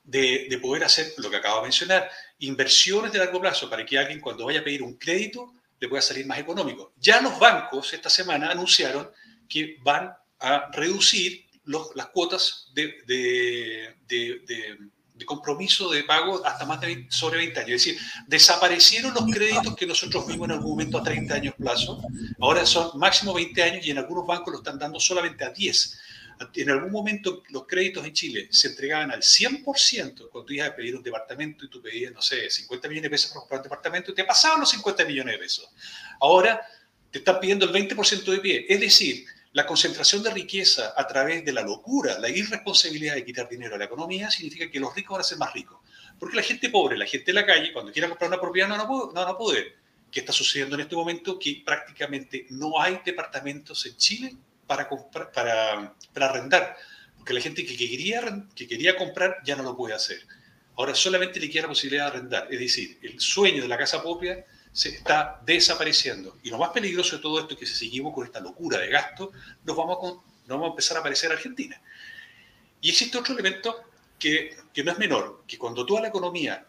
[0.04, 2.10] de, de, poder hacer lo que acabo de mencionar,
[2.46, 6.02] inversiones de largo plazo para que alguien cuando vaya a pedir un crédito le pueda
[6.02, 6.94] salir más económico.
[6.98, 9.10] Ya los bancos esta semana anunciaron
[9.48, 13.96] que van a reducir las cuotas de,
[15.26, 17.72] compromiso de pago hasta más de sobre 20 años.
[17.72, 22.02] Es decir, desaparecieron los créditos que nosotros vimos en algún momento a 30 años plazo,
[22.42, 26.00] ahora son máximo 20 años y en algunos bancos lo están dando solamente a 10.
[26.56, 30.76] En algún momento los créditos en Chile se entregaban al 100% cuando tú ibas a
[30.76, 33.64] pedir un departamento y tú pedías, no sé, 50 millones de pesos para comprar un
[33.64, 35.70] departamento y te pasaban los 50 millones de pesos.
[36.20, 36.62] Ahora
[37.12, 38.66] te están pidiendo el 20% de pie.
[38.68, 43.48] Es decir, la concentración de riqueza a través de la locura, la irresponsabilidad de quitar
[43.48, 45.80] dinero a la economía, significa que los ricos van a ser más ricos.
[46.20, 49.12] Porque la gente pobre, la gente de la calle, cuando quiera comprar una propiedad, no
[49.12, 49.76] van a poder.
[50.10, 51.38] ¿Qué está sucediendo en este momento?
[51.38, 54.36] Que prácticamente no hay departamentos en Chile
[54.68, 56.76] para, comprar, para, para arrendar.
[57.18, 58.22] Porque la gente que quería,
[58.56, 60.26] que quería comprar ya no lo puede hacer.
[60.76, 62.48] Ahora solamente le queda la posibilidad de arrendar.
[62.52, 66.38] Es decir, el sueño de la casa propia se está desapareciendo.
[66.44, 68.90] Y lo más peligroso de todo esto es que si seguimos con esta locura de
[68.90, 69.32] gasto,
[69.64, 71.80] nos vamos a, vamos a empezar a aparecer Argentina.
[72.82, 73.84] Y existe otro elemento
[74.18, 76.66] que, que no es menor, que cuando tú a la economía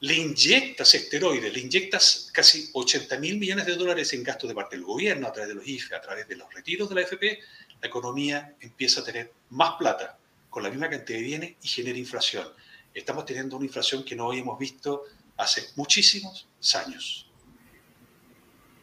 [0.00, 4.76] le inyectas esteroides, le inyectas casi 80 mil millones de dólares en gastos de parte
[4.76, 7.40] del gobierno, a través de los IFE, a través de los retiros de la FP,
[7.80, 10.18] la economía empieza a tener más plata
[10.50, 12.48] con la misma cantidad de bienes y genera inflación.
[12.94, 15.04] Estamos teniendo una inflación que no habíamos visto
[15.36, 17.26] hace muchísimos años.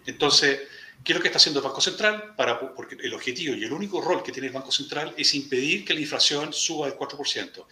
[0.05, 0.61] Entonces,
[1.03, 2.35] ¿qué es lo que está haciendo el Banco Central?
[2.35, 5.83] Para, porque el objetivo y el único rol que tiene el Banco Central es impedir
[5.83, 7.65] que la inflación suba del 4%.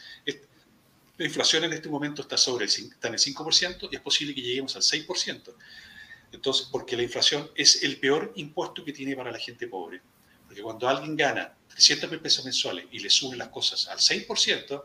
[1.18, 4.34] La inflación en este momento está, sobre el, está en el 5% y es posible
[4.34, 5.54] que lleguemos al 6%.
[6.32, 10.02] Entonces, porque la inflación es el peor impuesto que tiene para la gente pobre.
[10.46, 14.84] Porque cuando alguien gana 300 mil pesos mensuales y le suben las cosas al 6%,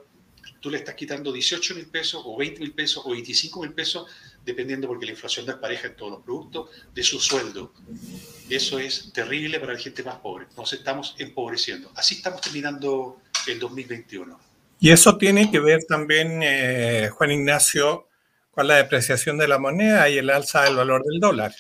[0.61, 4.11] tú le estás quitando 18 mil pesos o 20 mil pesos o 25 mil pesos,
[4.45, 7.73] dependiendo porque la inflación es pareja en todos los productos, de su sueldo.
[8.51, 10.47] Eso es terrible para la gente más pobre.
[10.57, 11.91] Nos estamos empobreciendo.
[11.95, 14.48] Así estamos terminando el 2021.
[14.81, 18.09] Y eso tiene que ver también, eh, Juan Ignacio,
[18.51, 21.55] con la depreciación de la moneda y el alza del valor del dólar.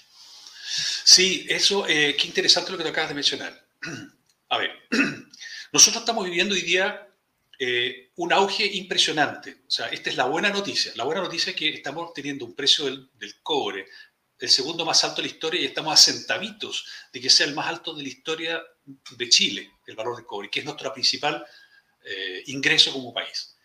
[1.05, 3.67] Sí, eso, eh, qué interesante lo que te acabas de mencionar.
[4.51, 4.71] A ver,
[5.73, 7.09] nosotros estamos viviendo hoy día
[7.59, 9.63] eh, un auge impresionante.
[9.67, 10.93] O sea, esta es la buena noticia.
[10.95, 13.11] La buena noticia es que estamos teniendo un precio del,
[13.43, 13.87] cobre,
[14.39, 17.55] el segundo más alto de la historia, y estamos a centavitos de que sea el
[17.55, 21.45] más alto de la historia de Chile, el valor del cobre, que es nuestro principal
[22.09, 23.57] eh, ingreso como país.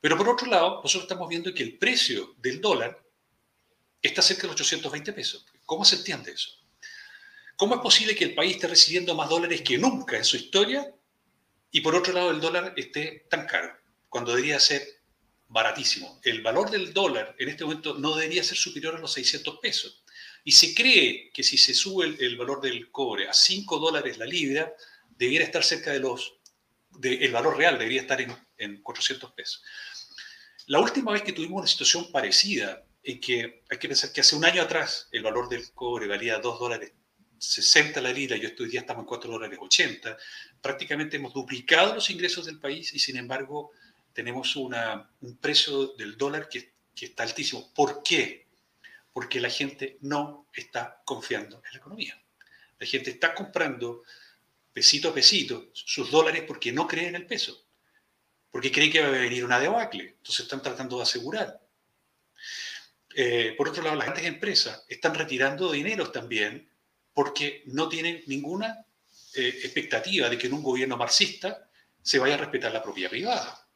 [0.00, 3.02] Pero por otro lado, nosotros estamos viendo que el precio del dólar
[4.00, 5.44] está cerca de los 820 pesos.
[5.64, 6.50] ¿Cómo se entiende eso?
[7.56, 10.94] ¿Cómo es posible que el país esté recibiendo más dólares que nunca en su historia
[11.70, 13.76] y por otro lado el dólar esté tan caro,
[14.08, 14.98] cuando debería ser
[15.48, 16.20] baratísimo.
[16.22, 20.02] El valor del dólar en este momento no debería ser superior a los 600 pesos.
[20.44, 24.26] Y se cree que si se sube el, valor del cobre a 5 dólares la
[24.26, 24.72] libra,
[25.16, 26.37] debiera estar cerca de los...
[27.02, 29.62] el valor real debería estar en, en 400 pesos.
[30.66, 34.36] La última vez que tuvimos una situación parecida, en que hay que pensar que hace
[34.36, 36.92] un año atrás el valor del cobre valía 2 dólares
[37.38, 40.16] 60 la libra y hoy día estamos en 4 dólares 80,
[40.60, 43.70] prácticamente hemos duplicado los ingresos del país y sin embargo
[44.12, 47.72] tenemos una, un precio del dólar que, que está altísimo.
[47.74, 48.48] ¿Por qué?
[49.12, 52.20] Porque la gente no está confiando en la economía.
[52.78, 54.02] La gente está comprando
[54.78, 57.66] pesito a pesito sus dólares porque no creen en el peso,
[58.48, 61.60] porque creen que va a venir una debacle, entonces están tratando de asegurar.
[63.12, 66.70] Eh, por otro lado, las grandes empresas están retirando dinero también
[67.12, 68.86] porque no tienen ninguna
[69.34, 71.68] eh, expectativa de que en un gobierno marxista
[72.00, 73.68] se vaya a respetar la propiedad privada.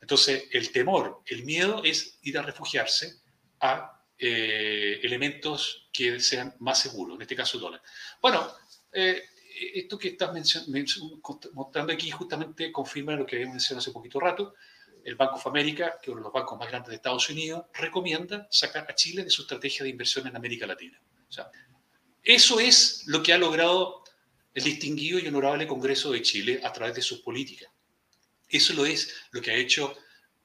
[0.00, 3.22] Entonces, el temor, el miedo es ir a refugiarse
[3.58, 7.82] a eh, elementos que sean más seguros, en este caso el dólar.
[8.22, 8.48] Bueno,
[9.74, 10.30] esto que estás
[11.52, 14.54] mostrando aquí justamente confirma lo que había mencionado hace poquito rato.
[15.02, 17.64] El Banco of America, que es uno de los bancos más grandes de Estados Unidos,
[17.72, 21.00] recomienda sacar a Chile de su estrategia de inversión en América Latina.
[21.28, 21.50] O sea,
[22.22, 24.02] eso es lo que ha logrado
[24.52, 27.70] el distinguido y honorable Congreso de Chile a través de sus políticas.
[28.48, 29.96] Eso lo es lo que ha hecho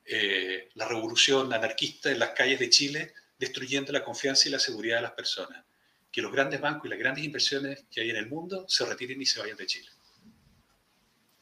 [0.06, 4.98] eh, la revolución anarquista en las calles de Chile, destruyendo la confianza y la seguridad
[4.98, 5.64] de las personas.
[6.12, 9.22] Que los grandes bancos y las grandes inversiones que hay en el mundo se retiren
[9.22, 9.90] y se vayan de Chile.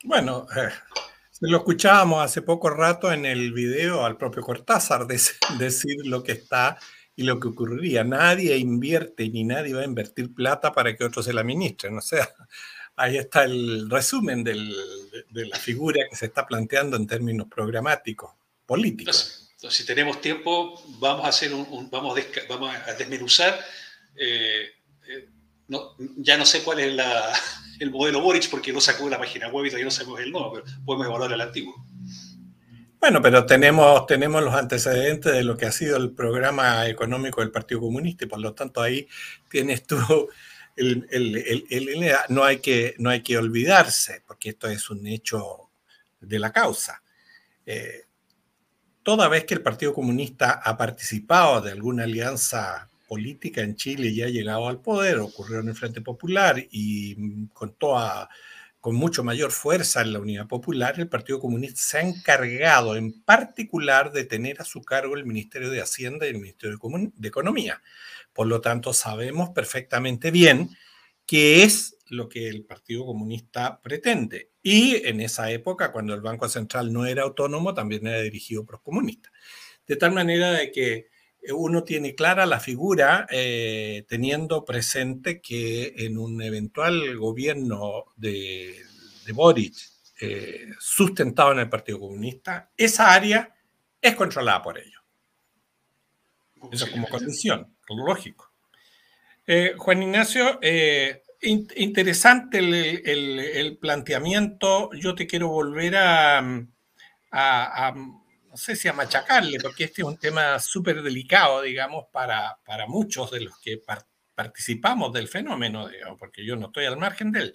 [0.03, 0.69] Bueno, eh,
[1.41, 6.77] lo escuchábamos hace poco rato en el video al propio Cortázar decir lo que está
[7.15, 8.03] y lo que ocurriría.
[8.03, 11.97] Nadie invierte ni nadie va a invertir plata para que otros se la administren.
[11.97, 12.29] O sea,
[12.95, 14.55] ahí está el resumen de
[15.31, 18.31] la figura que se está planteando en términos programáticos,
[18.65, 19.49] políticos.
[19.53, 23.59] Entonces, si tenemos tiempo, vamos a, hacer un, vamos, vamos a desmenuzar.
[24.15, 24.69] Eh,
[25.07, 25.29] eh,
[26.17, 26.93] ya no sé cuál es
[27.79, 30.53] el modelo Boric porque no sacó la página web y todavía no sabemos el nuevo,
[30.53, 31.75] pero podemos evaluar el antiguo.
[32.99, 37.51] Bueno, pero tenemos, tenemos los antecedentes de lo que ha sido el programa económico del
[37.51, 39.07] Partido Comunista y por lo tanto ahí
[39.49, 39.97] tienes tú,
[40.75, 41.07] el,
[42.27, 45.69] no, hay que, no hay que olvidarse, porque esto es un hecho
[46.19, 47.01] de la causa.
[47.65, 48.05] Eh,
[49.01, 54.27] toda vez que el Partido Comunista ha participado de alguna alianza política en Chile ya
[54.27, 58.29] ha llegado al poder, ocurrió en el Frente Popular y mm, con toda
[58.79, 63.21] con mucho mayor fuerza en la Unidad Popular, el Partido Comunista se ha encargado en
[63.23, 66.77] particular de tener a su cargo el Ministerio de Hacienda y el Ministerio
[67.15, 67.81] de, Economía.
[68.31, 70.69] Por lo tanto, sabemos perfectamente bien
[71.25, 74.51] qué es lo que el Partido Comunista pretende.
[74.63, 78.75] Y en esa época, cuando el Banco Central no era autónomo, también era dirigido por
[78.75, 79.33] los comunistas.
[79.85, 81.09] De tal manera de que
[81.51, 88.75] uno tiene clara la figura eh, teniendo presente que en un eventual gobierno de,
[89.25, 89.75] de Boric
[90.19, 93.55] eh, sustentado en el Partido Comunista, esa área
[94.01, 95.01] es controlada por ellos.
[96.71, 98.51] Eso como condición, lógico.
[99.47, 100.59] Eh, Juan Ignacio,
[101.41, 104.91] interesante el, planteamiento.
[104.93, 106.43] Yo te quiero volver a
[108.49, 112.87] no sé si a machacarle, porque este es un tema súper delicado, digamos, para, para,
[112.87, 113.79] muchos de los que
[114.33, 117.53] participamos del fenómeno, porque yo no estoy al margen de él.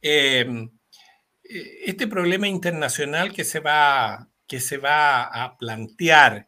[0.00, 0.70] Em,
[1.42, 6.46] eh, este problema internacional que se va, que se va a plantear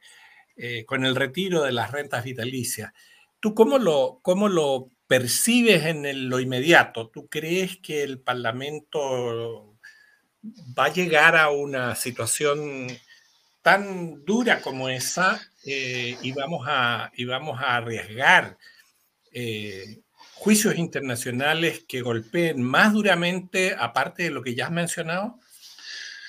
[0.56, 2.92] eh, con el retiro de las rentas vitalicias,
[3.40, 7.10] ¿tú cómo lo, cómo lo percibes en lo inmediato?
[7.10, 9.78] ¿Tú crees que el Parlamento
[10.78, 12.86] va a llegar a una situación
[13.62, 18.56] tan dura como esa eh, y, vamos a, y a arriesgar
[19.32, 20.00] eh,
[20.34, 25.38] juicios internacionales que golpeen más duramente, aparte de lo que ya has mencionado?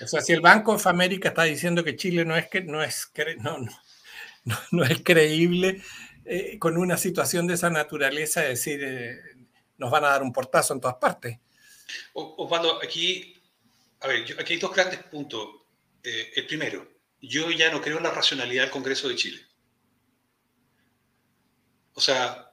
[0.01, 2.83] O sea, si el Banco of America está diciendo que Chile no es, que, no
[2.83, 5.81] es, no, no, no es creíble
[6.25, 9.19] eh, con una situación de esa naturaleza, es decir,
[9.77, 11.39] nos van a dar un portazo en todas partes.
[12.13, 13.41] Osvaldo, aquí,
[14.01, 15.47] a ver, aquí hay dos grandes puntos.
[16.03, 19.45] el primero, yo ya no creo en la racionalidad del Congreso de Chile.
[21.93, 22.51] O sea,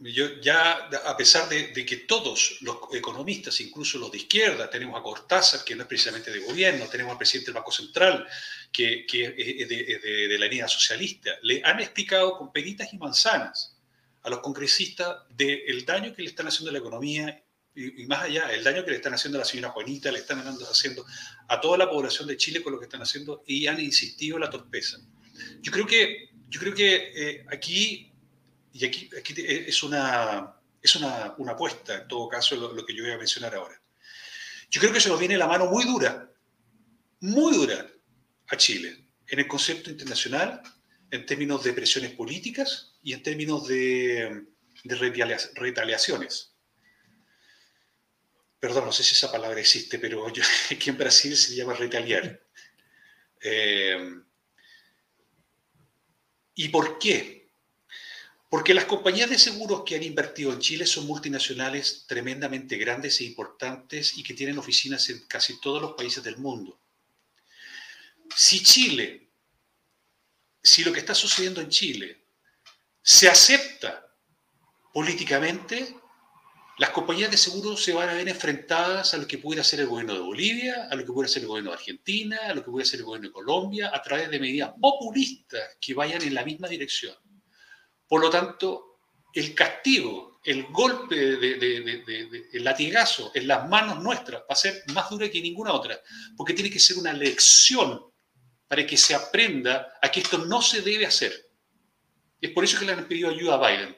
[0.00, 5.02] yo ya, a pesar de, que todos los economistas, incluso los de izquierda, tenemos a
[5.02, 8.26] Cortázar, que no es precisamente de gobierno, tenemos al presidente del Banco Central,
[8.72, 13.76] que, es de, la línea socialista, le han explicado con peritas y manzanas
[14.22, 17.44] a los congresistas del daño que le están haciendo a la economía
[17.80, 20.40] y, más allá, el daño que le están haciendo a la señora Juanita, le están
[20.70, 21.06] haciendo
[21.48, 24.42] a toda la población de Chile con lo que están haciendo y han insistido en
[24.42, 24.98] la torpeza.
[25.60, 28.12] Yo creo que, yo creo que eh, aquí,
[28.72, 33.02] y aquí, aquí es, una, es una, una, apuesta, en todo caso, lo, que yo
[33.04, 33.80] voy a mencionar ahora.
[34.70, 36.30] Yo creo que se nos viene la mano muy dura,
[37.20, 37.86] muy dura
[38.48, 40.60] a Chile, en el concepto internacional,
[41.10, 44.44] en términos de presiones políticas y en términos de,
[44.84, 46.50] de retaliaciones
[48.60, 52.40] perdón, no sé si esa palabra existe, pero yo, aquí en Brasil se llama retaliar.
[53.40, 54.20] Eh,
[56.54, 57.40] ¿Y por qué?
[58.50, 63.24] Porque las compañías de seguros que han invertido en Chile son multinacionales tremendamente grandes e
[63.24, 66.78] importantes y que tienen oficinas en casi todos los países del mundo.
[68.34, 69.28] Si Chile,
[70.62, 72.24] si lo que está sucediendo en Chile
[73.02, 74.12] se acepta
[74.92, 75.99] políticamente,
[76.80, 79.86] las compañías de seguros se van a ver enfrentadas a lo que pudiera ser el
[79.86, 82.70] gobierno de Bolivia, a lo que pudiera ser el gobierno de Argentina, a lo que
[82.70, 86.42] pudiera ser el gobierno de Colombia, a través de medidas populistas que vayan en la
[86.42, 87.14] misma dirección.
[88.08, 88.96] Por lo tanto,
[89.34, 95.10] el castigo, el golpe, de, el latigazo en las manos nuestras va a ser más
[95.10, 96.00] duro que ninguna otra,
[96.34, 98.06] porque tiene que ser una lección
[98.66, 101.46] para que se aprenda a que esto no se debe hacer.
[102.40, 103.96] Es por eso que le han pedido ayuda a Biden.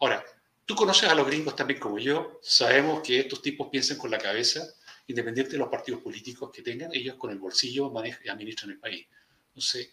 [0.00, 0.24] Ahora,
[0.68, 4.18] Tú conoces a los gringos también como yo, sabemos que estos tipos piensan con la
[4.18, 4.68] cabeza,
[5.06, 9.06] independiente de los partidos políticos que tengan, ellos con el bolsillo manejan, administran el país.
[9.46, 9.88] Entonces,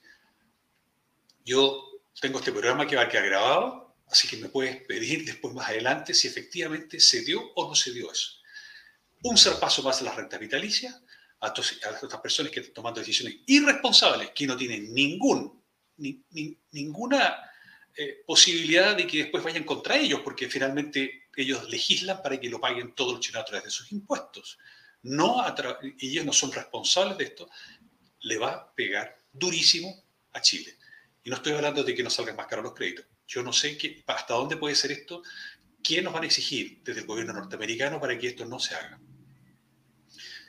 [1.46, 5.54] yo tengo este programa que va a quedar grabado, así que me puedes pedir después
[5.54, 8.32] más adelante si efectivamente se dio o no se dio eso.
[9.24, 11.02] Un paso más a la renta vitalicia,
[11.40, 15.64] a, estas personas que están tomando decisiones irresponsables, que no tienen ningún,
[16.72, 17.50] ninguna
[17.98, 22.60] eh, posibilidad de que después vayan contra ellos, porque finalmente ellos legislan para que lo
[22.60, 24.58] paguen todos los chilenos a través de sus impuestos.
[25.04, 25.44] No
[26.00, 27.50] ellos no son responsables de esto,
[28.22, 30.78] le va a pegar durísimo a Chile.
[31.24, 33.06] Y no estoy hablando de que nos salgan más caros los créditos.
[33.28, 35.24] Yo no sé qué, hasta dónde puede ser esto,
[35.84, 39.00] quién nos van a exigir desde el gobierno norteamericano para que esto no se haga.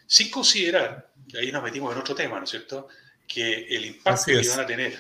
[0.07, 2.89] Sin considerar, y ahí nos metimos en otro tema, ¿no es cierto?,
[3.27, 4.99] que el impacto que van a tener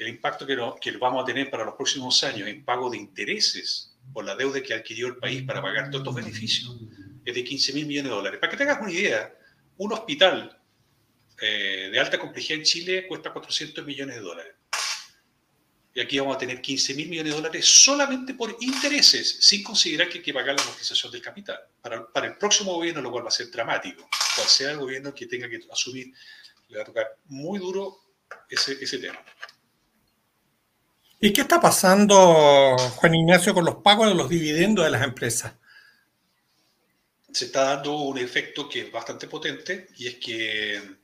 [0.00, 3.98] el impacto que, que vamos a tener para los próximos años en pago de intereses
[4.14, 6.74] por la deuda que adquirió el país para pagar todos estos beneficios
[7.24, 8.40] es de 15 mil millones de dólares.
[8.40, 9.34] Para que te hagas una idea,
[9.76, 10.58] un hospital
[11.38, 14.54] eh, de alta complejidad en Chile cuesta 400 millones de dólares.
[15.92, 20.08] Y aquí vamos a tener 15 mil millones de dólares solamente por intereses, sin considerar
[20.08, 21.58] que hay que pagar la amortización del capital.
[21.82, 25.12] Para, para el próximo gobierno, lo cual va a ser dramático, cual sea el gobierno
[25.12, 26.12] que tenga que asumir,
[26.68, 27.98] le va a tocar muy duro
[28.48, 29.22] ese, ese tema.
[31.22, 35.52] ¿Y qué está pasando, Juan Ignacio, con los pagos de los dividendos de las empresas?
[37.30, 40.96] Se está dando un efecto que es bastante potente y es que en,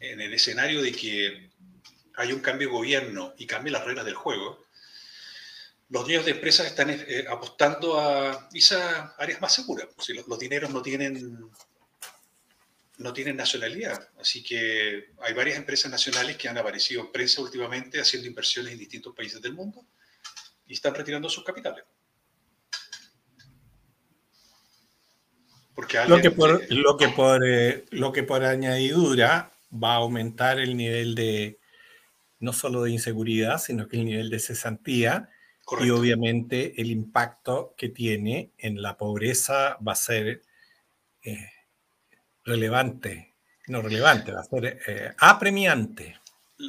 [0.00, 1.50] el escenario de que
[2.14, 4.64] hay un cambio de gobierno y cambie las reglas del juego,
[5.88, 9.88] los dueños de empresas están eh, apostando a esas áreas más seguras.
[9.98, 11.50] Si los dineros no tienen
[12.98, 14.08] no tienen nacionalidad.
[14.20, 18.78] Así que hay varias empresas nacionales que han aparecido en prensa últimamente haciendo inversiones en
[18.78, 19.84] distintos países del mundo
[20.66, 21.84] y están retirando sus capitales.
[25.74, 30.60] Porque lo, que por, lo, que por, eh, lo que por añadidura va a aumentar
[30.60, 31.58] el nivel de,
[32.38, 35.30] no solo de inseguridad, sino que el nivel de cesantía
[35.80, 40.42] y obviamente el impacto que tiene en la pobreza va a ser
[41.22, 41.53] eh,
[42.44, 43.34] relevante,
[43.68, 46.20] no relevante, va a ser eh, apremiante.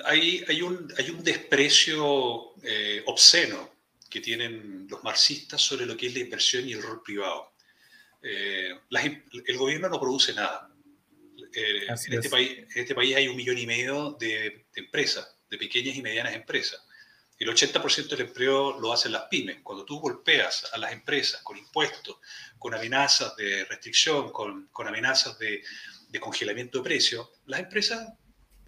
[0.05, 3.75] Hay, hay, un, hay un desprecio eh, obsceno
[4.09, 7.53] que tienen los marxistas sobre lo que es la inversión y el rol privado.
[8.21, 8.71] Eh,
[9.47, 10.69] el gobierno no produce nada.
[11.53, 15.57] en, este país, en este país hay un millón y medio de, de empresas, de
[15.57, 16.81] pequeñas y medianas empresas.
[17.37, 19.57] El 80% del empleo lo hacen las pymes.
[19.61, 22.17] Cuando tú golpeas a las empresas con impuestos,
[22.57, 25.63] con amenazas de restricción, con, con amenazas de,
[26.09, 28.13] de, congelamiento de precios, las empresas,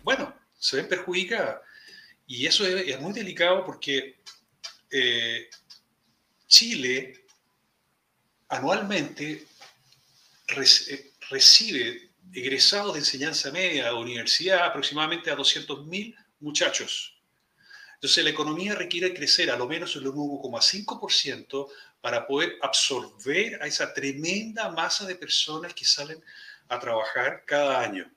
[0.03, 1.61] bueno, se ven perjudicadas.
[2.25, 4.19] Y eso es, muy delicado porque
[4.91, 5.49] eh,
[6.47, 7.25] Chile
[8.49, 9.47] anualmente
[10.47, 17.17] eh, recibe egresados de enseñanza media o universidad aproximadamente a 200.000 muchachos
[17.97, 21.67] entonces, la economía requiere crecer a lo menos en un 1,5%
[22.01, 26.23] para poder absorber a esa tremenda masa de personas que salen
[26.67, 28.11] a trabajar cada año.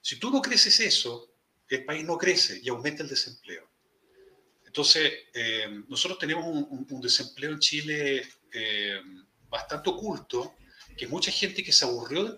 [0.00, 1.32] Si tú no creces eso,
[1.68, 3.68] el país no crece y aumenta el desempleo.
[4.66, 9.00] Entonces, eh, nosotros tenemos un, desempleo en Chile eh,
[9.48, 10.54] bastante oculto,
[10.96, 12.32] que mucha gente que se aburrió de,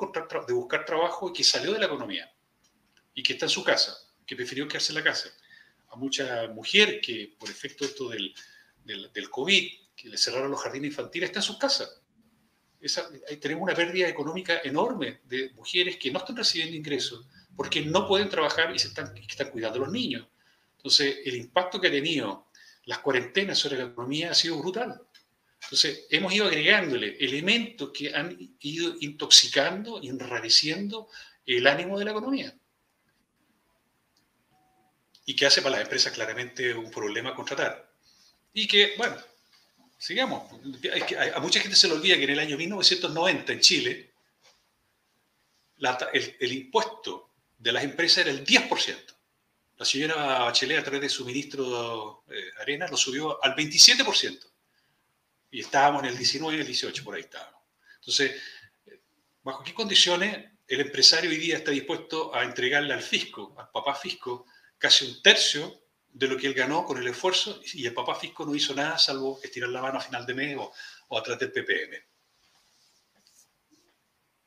[0.55, 2.33] buscar trabajo y que salió de la economía
[3.15, 5.31] y que está en su casa, que prefirió quedarse en la casa
[5.93, 8.35] a mucha mujer que por efecto esto del,
[8.85, 9.71] del, COVID,
[10.03, 12.03] que le cerraron los jardines infantiles, está en sus casas.
[13.41, 17.25] tenemos una pérdida económica enorme de mujeres que no están recibiendo ingresos
[17.57, 19.15] porque no pueden trabajar y se están,
[19.53, 20.27] cuidando a los niños.
[20.77, 22.49] Entonces, el impacto que ha tenido
[22.87, 25.01] las cuarentenas sobre la economía ha sido brutal.
[25.63, 31.09] Entonces, hemos ido agregándole elementos que han ido intoxicando y enrareciendo
[31.47, 32.57] el ánimo de la economía
[35.25, 37.93] y que hace para las empresas claramente un problema contratar.
[38.53, 39.17] Y que, bueno,
[40.03, 40.51] sigamos.
[41.35, 44.15] A mucha gente se le olvida que en el año 1990 en Chile
[46.13, 48.97] el, impuesto de las empresas era el 10%.
[49.77, 54.45] La señora Bachelet, a través de su ministro eh, Arena, lo subió al 27%.
[55.53, 57.61] Y estábamos en el 19 y el 18, por ahí estábamos.
[57.97, 58.43] Entonces,
[59.43, 63.95] ¿bajo qué condiciones el empresario hoy día está dispuesto a entregarle al fisco, al papá
[63.95, 64.47] fisco,
[64.79, 65.82] casi un tercio
[66.13, 68.99] de lo que él ganó con el esfuerzo y el papá fisco no hizo nada
[68.99, 70.73] salvo estirar la mano a final de mes o,
[71.09, 71.97] o atrás del PPM.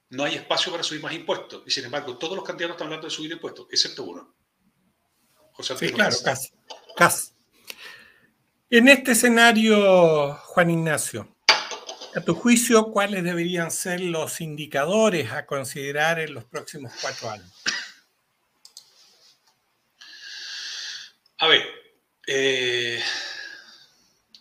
[0.09, 3.07] No hay espacio para subir más impuestos y sin embargo todos los candidatos están hablando
[3.07, 4.36] de subir impuestos, excepto uno.
[5.53, 6.49] José sí, claro, casi,
[6.95, 7.32] casi.
[8.70, 11.36] En este escenario, Juan Ignacio,
[12.16, 17.51] a tu juicio, ¿cuáles deberían ser los indicadores a considerar en los próximos cuatro años?
[21.46, 21.64] A ver,
[22.26, 23.00] eh,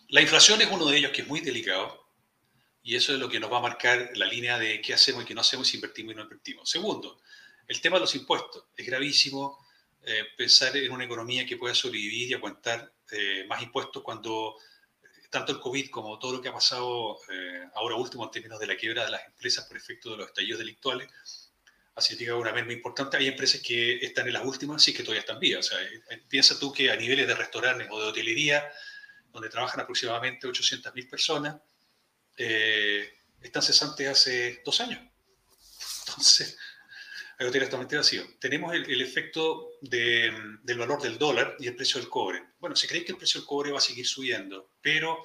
[0.09, 2.03] la inflación es uno de ellos que es muy delicado
[2.81, 5.27] y eso es lo que nos va a marcar la línea de qué hacemos y
[5.27, 6.67] qué no hacemos, si invertimos y no invertimos.
[6.67, 7.21] Segundo,
[7.67, 8.63] el tema de los impuestos.
[8.75, 9.63] Es gravísimo
[10.01, 14.55] eh, pensar en una economía que pueda sobrevivir y aguantar eh, más impuestos cuando
[15.29, 17.19] tanto el COVID como todo lo que ha pasado
[17.75, 20.57] ahora último en términos de la quiebra de las empresas por efecto de los estallidos
[20.57, 21.11] delictuales
[21.95, 23.17] ha significado una merma importante.
[23.17, 25.67] Hay empresas que están en las últimas, sí que todavía están vivas.
[25.67, 28.69] O sea, eh, piensa tú que a niveles de restaurantes o de hotelería,
[29.31, 31.55] donde trabajan aproximadamente 800.000 personas,
[32.37, 34.99] eh, están cesantes hace dos años.
[36.07, 36.57] Entonces,
[37.37, 38.27] hay hoteles totalmente vacíos.
[38.39, 42.43] Tenemos el, efecto del valor del dólar y el precio del cobre.
[42.59, 45.21] Bueno, se cree que el precio del cobre va a seguir subiendo, pero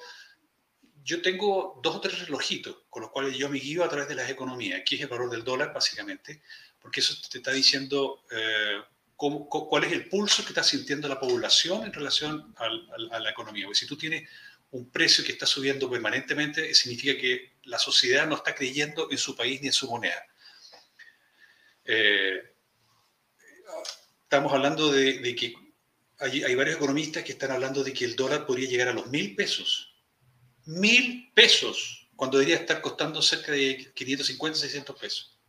[1.03, 4.15] yo tengo dos o tres relojitos con los cuales yo me guío a través de
[4.15, 4.79] las economías.
[4.79, 6.41] Aquí es el valor del dólar, básicamente,
[6.79, 8.81] porque eso te está diciendo eh,
[9.15, 13.65] cuál es el pulso que está sintiendo la población en relación a la economía.
[13.65, 14.27] Porque si tú tienes
[14.71, 19.35] un precio que está subiendo permanentemente, significa que la sociedad no está creyendo en su
[19.35, 20.25] país ni en su moneda.
[21.85, 22.41] Eh,
[24.23, 25.53] estamos hablando de, que
[26.19, 29.35] hay, varios economistas que están hablando de que el dólar podría llegar a los mil
[29.35, 29.90] pesos.
[30.65, 35.39] Mil pesos, cuando debería estar costando cerca de 550, 600 pesos.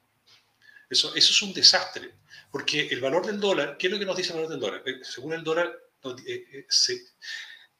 [0.88, 2.14] Eso, eso es un desastre,
[2.50, 4.82] porque el valor del dólar, ¿qué es lo que nos dice el valor del dólar?
[4.86, 5.72] Eh, según el dólar,
[6.26, 6.66] eh,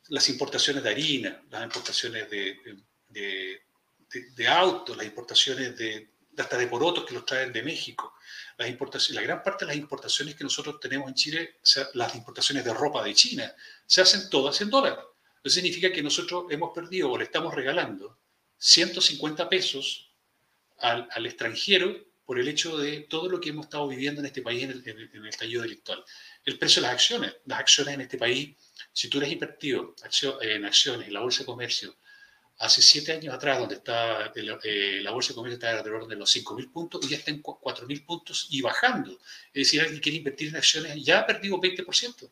[0.09, 2.57] las importaciones de harina, las importaciones de,
[3.09, 3.61] de,
[4.35, 8.15] de autos, las importaciones de, hasta de porotos que los traen de México.
[8.57, 11.57] Las importaciones, la gran parte de las importaciones que nosotros tenemos en Chile,
[11.95, 13.55] las importaciones de ropa de China,
[13.87, 14.99] se hacen todas en dólar.
[15.43, 18.19] Eso significa que nosotros hemos perdido o le estamos regalando
[18.59, 20.13] 150 pesos
[20.79, 24.63] al, extranjero por el hecho de todo lo que hemos estado viviendo en este país
[24.63, 26.05] en el, en estallido delictual.
[26.45, 27.35] El precio de las acciones.
[27.47, 28.57] Las acciones en este país,
[28.93, 29.95] si tú eres invertido
[30.41, 31.97] en acciones, en la bolsa de comercio,
[32.59, 36.35] hace siete años atrás, donde está eh, la bolsa de comercio estaba alrededor de los
[36.35, 39.19] 5.000 puntos, y ya está en 4.000 puntos y bajando.
[39.53, 42.31] Es decir, alguien quiere invertir en acciones ya ha perdido 20%,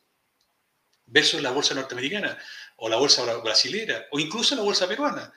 [1.11, 2.39] versus la bolsa norteamericana,
[2.77, 5.33] o la bolsa brasilera, o incluso la bolsa peruana,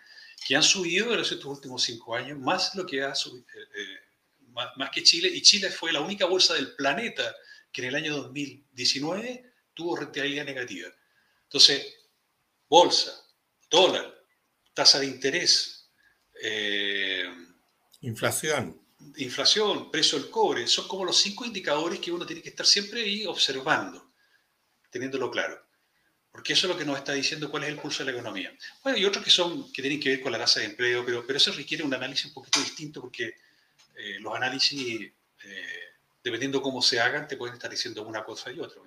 [0.45, 3.99] que han subido en estos últimos cinco años más lo que ha subido, eh, eh,
[4.77, 7.35] más, que Chile, y Chile fue la única bolsa del planeta
[7.71, 10.89] que en el año 2019 tuvo rentabilidad negativa.
[11.43, 11.95] Entonces,
[12.69, 13.19] bolsa,
[13.69, 14.13] dólar,
[14.73, 15.89] tasa de interés,
[16.41, 17.25] eh,
[18.01, 18.79] inflación.
[19.17, 23.01] Inflación, precio del cobre, son como los cinco indicadores que uno tiene que estar siempre
[23.01, 24.13] ahí observando,
[24.89, 25.62] teniéndolo claro.
[26.33, 28.51] Porque eso es lo que nos está diciendo cuál es el pulso de la economía.
[28.83, 31.23] Bueno, y otros que son que tienen que ver con la tasa de empleo, pero,
[31.27, 33.35] pero eso requiere un análisis un poquito distinto porque
[33.95, 35.11] eh, los análisis,
[35.43, 35.79] eh,
[36.23, 38.81] dependiendo cómo se hagan, te pueden estar diciendo una cosa y otra.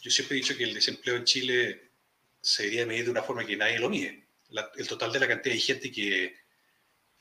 [0.00, 1.90] yo siempre he dicho que el desempleo en Chile
[2.40, 4.28] se debería medir de una forma que nadie lo mide.
[4.76, 6.36] el total de la cantidad de gente que,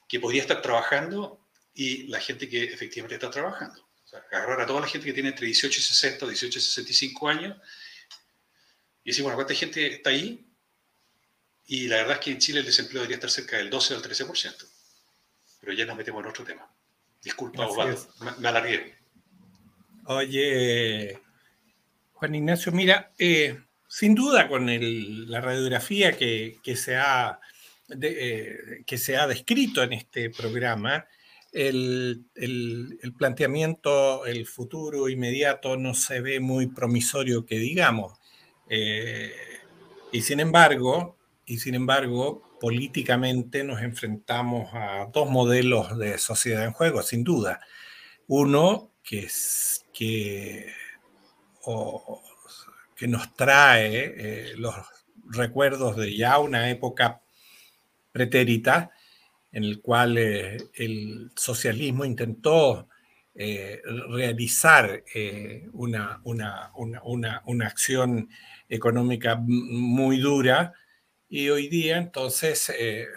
[0.07, 1.43] que podría estar trabajando
[1.73, 3.81] y la gente que efectivamente está trabajando.
[3.81, 6.61] O sea, agarrar a toda la gente que tiene entre 18 y 60, 18 y
[6.61, 7.57] 65 años
[9.05, 10.43] y decir, bueno, ¿cuánta gente está ahí?
[11.67, 14.01] Y la verdad es que en Chile el desempleo debería estar cerca del 12 o
[14.01, 14.67] del 13%.
[15.61, 16.67] Pero ya nos metemos en otro tema.
[17.23, 18.07] Disculpa, Osvaldo,
[18.39, 18.95] me, alargué.
[20.05, 21.19] Oye,
[22.13, 24.67] Juan Ignacio, mira, eh, sin duda con
[25.29, 27.39] la radiografía que, se ha,
[28.01, 31.07] eh, que se ha descrito en este programa,
[31.51, 32.25] el,
[33.17, 38.19] planteamiento, el futuro inmediato no se ve muy promisorio que digamos.
[38.69, 39.31] Eh,
[40.11, 46.71] y sin embargo, y sin embargo, políticamente nos enfrentamos a dos modelos de sociedad en
[46.71, 47.61] juego, sin duda.
[48.27, 49.27] Uno que,
[49.93, 50.73] que
[52.95, 54.73] que nos trae eh, los
[55.25, 57.21] recuerdos de ya una época
[58.11, 58.91] pretérita
[59.51, 62.87] en el cual eh, el socialismo intentó
[63.33, 65.03] eh, realizar
[65.73, 66.71] una, una,
[67.03, 68.29] una, una, acción
[68.69, 70.73] económica muy dura
[71.27, 72.71] y hoy día entonces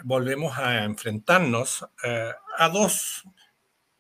[0.05, 1.86] volvemos a enfrentarnos
[2.59, 3.24] a dos,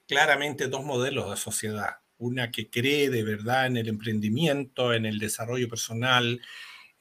[0.06, 5.18] claramente dos modelos de sociedad una que cree de verdad en el emprendimiento, en el
[5.18, 6.40] desarrollo personal,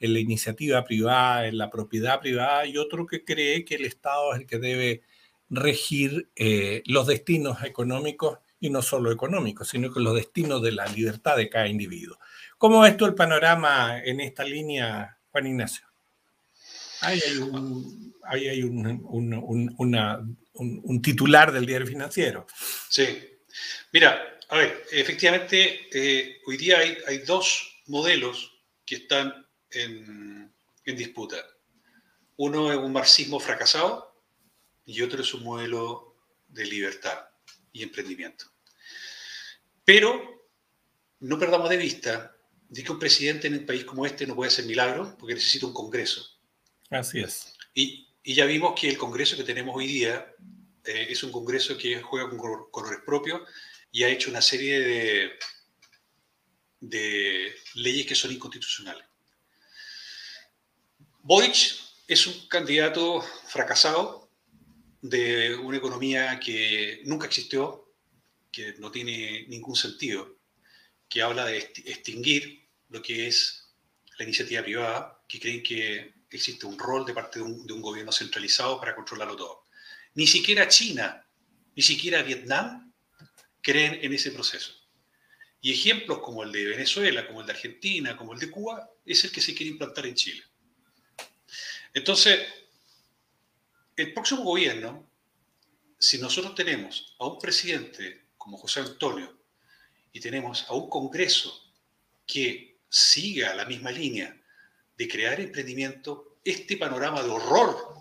[0.00, 4.32] en la iniciativa privada, en la propiedad privada, y otro que cree que el Estado
[4.32, 5.02] es el que debe
[5.50, 10.86] regir eh, los destinos económicos y no solo económicos, sino que los destinos de la
[10.86, 12.18] libertad de cada individuo.
[12.58, 15.86] ¿Cómo ves tú el panorama en esta línea, Juan Ignacio?
[17.02, 17.20] Ahí
[18.48, 19.02] hay un,
[21.00, 22.48] titular del diario financiero.
[22.88, 23.38] Sí.
[23.92, 30.52] Mira, a ver, efectivamente, eh, hoy día hay, dos modelos que están en,
[30.84, 31.36] disputa.
[32.38, 34.20] Uno es un marxismo fracasado
[34.84, 36.16] y otro es un modelo
[36.48, 37.28] de libertad
[37.72, 38.46] y emprendimiento.
[39.84, 40.48] Pero
[41.20, 42.34] no perdamos de vista
[42.68, 45.66] de que un presidente en un país como este no puede hacer milagros porque necesita
[45.66, 46.24] un Congreso.
[46.90, 47.54] Así es.
[47.74, 50.34] Y, ya vimos que el Congreso que tenemos hoy día
[50.84, 53.40] eh, es un Congreso que juega con colores propios
[53.90, 55.30] y ha hecho una serie de,
[56.80, 59.04] de leyes que son inconstitucionales.
[61.22, 61.74] Boric
[62.06, 64.30] es un candidato fracasado
[65.00, 67.94] de una economía que nunca existió,
[68.50, 70.37] que no tiene ningún sentido,
[71.08, 73.74] que habla de extinguir lo que es
[74.18, 78.78] la iniciativa privada, que creen que existe un rol de parte de un, gobierno centralizado
[78.78, 79.64] para controlarlo todo.
[80.14, 81.24] Ni siquiera China,
[81.74, 82.92] ni siquiera Vietnam
[83.62, 84.74] creen en ese proceso.
[85.60, 89.24] Y ejemplos como el de Venezuela, como el de Argentina, como el de Cuba, es
[89.24, 90.42] el que se quiere implantar en Chile.
[91.94, 92.46] Entonces,
[93.96, 95.10] el próximo gobierno,
[95.98, 99.37] si nosotros tenemos a un presidente como José Antonio
[100.12, 101.72] y tenemos a un Congreso
[102.26, 104.36] que siga la misma línea
[104.96, 107.94] de crear emprendimiento, este panorama de horror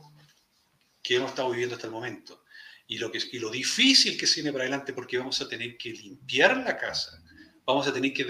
[1.04, 2.44] que hemos estado viviendo hasta el momento
[2.88, 5.92] y lo, que, y lo difícil que se para adelante porque vamos a tener que
[5.92, 7.22] limpiar la casa,
[7.66, 8.26] vamos a tener que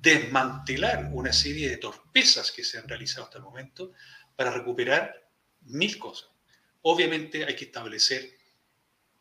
[0.00, 3.92] desmantelar una serie de torpezas que se han realizado hasta el momento
[4.34, 5.28] para recuperar
[5.62, 6.28] mil cosas.
[6.82, 8.36] Obviamente hay que establecer,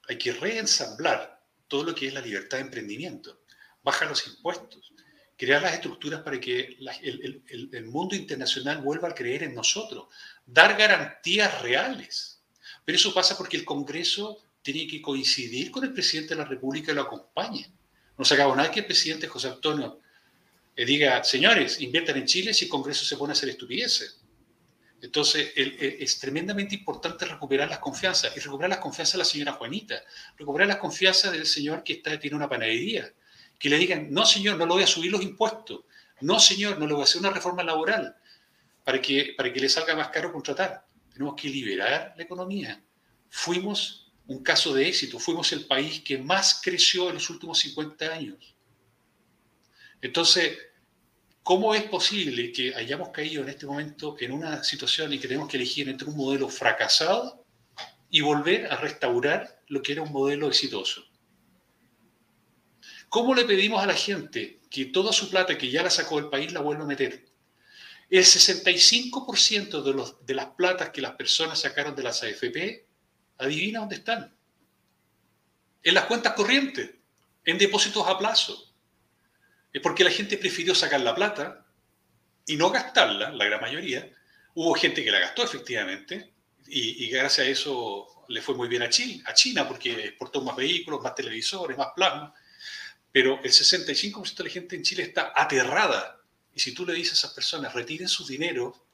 [0.07, 3.41] hay que reensamblar todo lo que es la libertad de emprendimiento,
[3.87, 4.91] bajar los impuestos,
[5.37, 10.07] crear las estructuras para que el, el, mundo internacional vuelva a creer en nosotros,
[10.45, 12.41] dar garantías reales.
[12.83, 16.91] Pero eso pasa porque el Congreso tiene que coincidir con el presidente de la República
[16.91, 17.71] y lo acompañe.
[18.17, 20.01] No se acaba nada que el presidente José Antonio
[20.75, 24.19] le diga, señores, inviertan en Chile si el Congreso se pone a hacer estupideces.
[25.01, 30.03] Entonces, es tremendamente importante recuperar las confianzas y recuperar las confianzas de la señora Juanita,
[30.37, 33.13] recuperar las confianzas del señor que está, tiene una panadería,
[33.57, 35.81] que le digan, no señor, no le voy a subir los impuestos,
[36.21, 38.15] no señor, no le voy a hacer una reforma laboral
[38.83, 40.85] para que, para que le salga más caro contratar.
[41.11, 42.83] Tenemos que liberar la economía.
[43.29, 48.05] Fuimos un caso de éxito, fuimos el país que más creció en los últimos 50
[48.13, 48.55] años.
[50.01, 50.57] Entonces,
[51.47, 55.47] ¿Cómo es posible que hayamos caído en este momento en una situación y que tenemos
[55.47, 57.45] que elegir entre un modelo fracasado
[58.09, 61.06] y volver a restaurar lo que era un modelo exitoso?
[63.09, 66.29] ¿Cómo le pedimos a la gente que toda su plata que ya la sacó del
[66.29, 67.25] país la vuelva a meter?
[68.09, 72.85] El 65% de, los, de las platas que las personas sacaron de las AFP,
[73.37, 74.35] adivina dónde están.
[75.83, 76.91] En las cuentas corrientes,
[77.45, 78.67] en depósitos a plazo
[79.71, 81.65] es porque la gente prefirió sacar la plata
[82.45, 84.09] y no gastarla, la gran mayoría.
[84.55, 86.33] Hubo gente que la gastó efectivamente
[86.65, 90.55] y, gracias a eso le fue muy bien a China, a China porque exportó más
[90.55, 92.33] vehículos, más televisores, más plasma.
[93.17, 96.21] Pero el 65% de la gente en Chile está aterrada.
[96.53, 98.85] Y si tú le dices a esas personas, retiren su dinero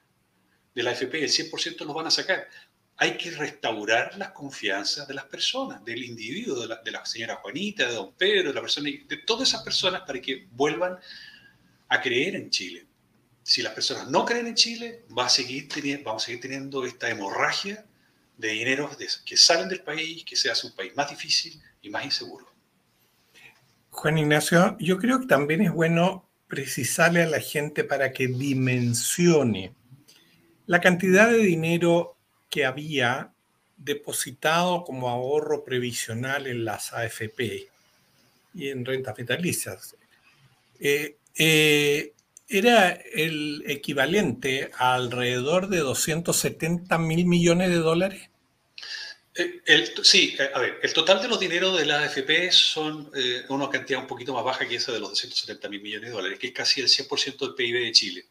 [0.74, 2.48] de la AFP, el 100% los van a sacar
[2.96, 7.96] hay que restaurar la confianza de las personas, del individuo, de la, señora Juanita, de
[7.96, 10.98] don Pedro, de todas esas personas para que vuelvan
[11.90, 12.88] a creer en Chile.
[13.44, 16.86] Si las personas no creen en Chile, va a seguir teniendo, vamos a seguir teniendo
[16.86, 17.84] esta hemorragia
[18.38, 18.90] de dinero
[19.26, 22.53] que salen del país, que se hace un país más difícil y más inseguro.
[23.94, 29.72] Juan Ignacio, yo creo que también es bueno precisarle a la gente para que dimensione
[30.66, 32.18] la cantidad de dinero
[32.50, 33.32] que había
[33.78, 37.70] depositado como ahorro previsional en las AFP
[38.56, 39.96] y en rentas vitalicias.
[40.80, 42.14] Eh, eh,
[42.48, 48.30] era el equivalente a alrededor de 270 mil millones de dólares.
[49.36, 53.12] Eh, sí, a ver, el total de los dineros de la AFP son
[53.50, 56.40] una cantidad un poquito más baja que esa de los 270 mil millones de dólares,
[56.40, 58.26] que es casi el 100% del PIB de Chile.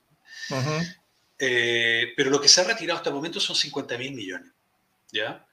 [1.45, 4.53] Eh, pero lo que se ha retirado hasta el momento son 50 mil millones,
[5.11, 5.45] ¿ya?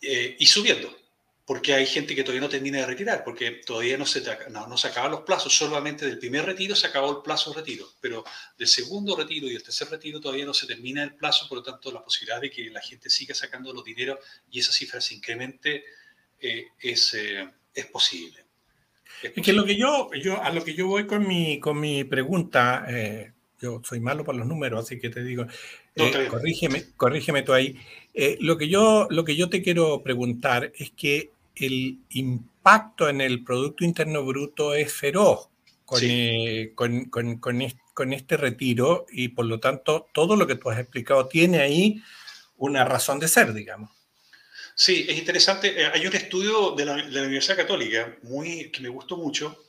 [0.00, 0.96] Eh, y subiendo,
[1.52, 4.88] porque hay gente que todavía no termina de retirar, porque todavía no se, no, se
[4.88, 8.24] acaban los plazos, solamente del primer retiro se acabó el plazo de retiro, pero
[8.56, 11.62] del segundo retiro y del tercer retiro todavía no se termina el plazo, por lo
[11.62, 14.18] tanto la posibilidad de que la gente siga sacando los dineros
[14.50, 15.84] y esa cifra se incremente
[16.40, 17.18] eh, es,
[17.74, 18.46] es posible.
[19.22, 22.02] Es, que lo que yo, yo, a lo que yo voy con mi, con mi
[22.04, 22.86] pregunta,
[23.60, 25.46] yo soy malo para los números, así que te digo,
[25.96, 27.76] eh, corrígeme, corrígeme tú ahí.
[28.14, 33.20] Eh, lo, que yo, lo que yo te quiero preguntar es que el impacto en
[33.20, 35.48] el Producto Interno Bruto es feroz
[35.84, 40.70] con, eh, con, con, con, este retiro y por lo tanto todo lo que tú
[40.70, 42.02] has explicado tiene ahí
[42.56, 43.90] una razón de ser, digamos.
[44.74, 45.84] Sí, es interesante.
[45.86, 49.64] Hay un estudio de la, de la Universidad Católica muy, que me gustó mucho,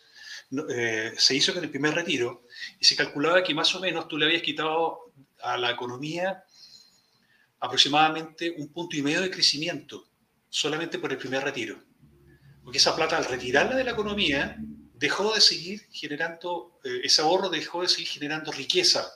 [0.70, 2.44] eh, se hizo con el primer retiro
[2.80, 5.12] y se calculaba que más o menos tú le habías quitado
[5.42, 6.44] a la economía
[7.60, 10.06] aproximadamente un punto y medio de crecimiento
[10.54, 11.84] solamente por el primer retiro.
[12.64, 14.56] Porque esa plata al retirarla de la economía
[14.94, 19.12] dejó de seguir generando, eh, ese ahorro dejó de seguir generando riqueza.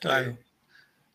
[0.00, 0.36] Claro.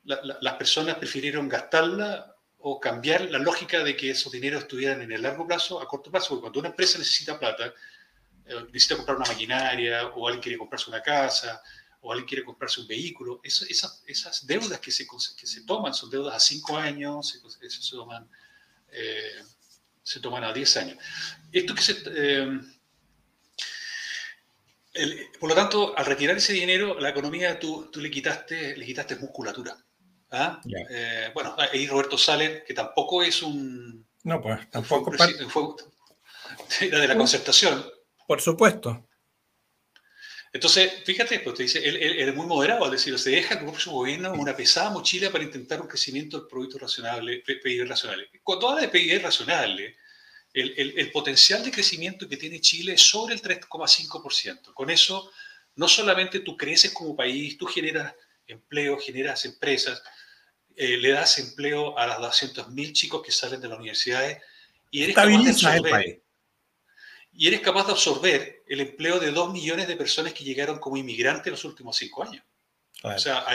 [0.05, 5.21] las personas prefirieron gastarla o cambiar la lógica de que esos dineros estuvieran en el
[5.21, 7.73] largo plazo a corto plazo, porque cuando una empresa necesita plata,
[8.45, 11.61] eh, necesita comprar una maquinaria, o alguien quiere comprarse una casa,
[11.99, 13.41] o alguien quiere comprarse un vehículo.
[13.43, 17.91] esas, esas deudas que se, que se toman son deudas a 5 años, se, se,
[17.91, 18.25] toman,
[18.91, 19.43] eh,
[20.03, 20.97] se toman a 10 años.
[21.51, 22.59] Esto que se, eh,
[25.39, 29.17] por lo tanto, al retirar ese dinero, la economía tú, tú le, quitaste, le quitaste
[29.17, 29.77] musculatura.
[30.31, 30.59] ¿ah?
[30.89, 34.07] Eh, bueno, ahí Roberto Salen, que tampoco es un...
[34.23, 35.11] No, pues tampoco...
[35.13, 35.75] Fue,
[36.81, 37.85] era de la concertación.
[38.25, 39.06] Por supuesto.
[40.53, 43.91] Entonces, fíjate, pues te dice, él, es muy moderado, es decir, se deja como su
[43.91, 48.27] gobierno una pesada mochila para intentar un crecimiento del Producto Racional, PIB racional.
[48.43, 49.79] Cuando habla de PIB racional,
[50.53, 54.73] el, potencial de crecimiento que tiene Chile es sobre el 3,5%.
[54.73, 55.31] Con eso,
[55.75, 58.13] no solamente tú creces como país, tú generas
[58.47, 60.01] empleo, generas empresas,
[60.75, 64.41] eh, le das empleo a las 200.000 chicos que salen de las universidades
[64.89, 66.21] y eres capaz de absorber,
[67.37, 70.97] y eres capaz de absorber el empleo de 2 millones de personas que llegaron como
[70.97, 72.43] inmigrantes en los últimos 5 años.
[73.03, 73.45] O sea,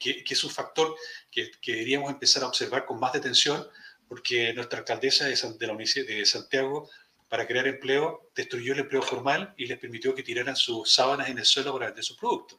[0.00, 0.96] que, es un factor
[1.30, 3.64] que, que deberíamos empezar a observar con más detención
[4.08, 6.90] porque nuestra alcaldesa de, de la de Santiago,
[7.28, 11.38] para crear empleo, destruyó el empleo formal y les permitió que tiraran sus sábanas en
[11.38, 12.58] el suelo para vender sus productos.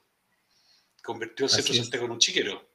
[1.04, 2.70] Convirtió el centro de Santiago en un chiquero.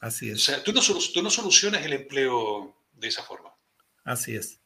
[0.00, 0.36] Así es.
[0.36, 3.52] O sea, tú no, tú no solucionas el empleo de esa forma.
[4.04, 4.58] Así es.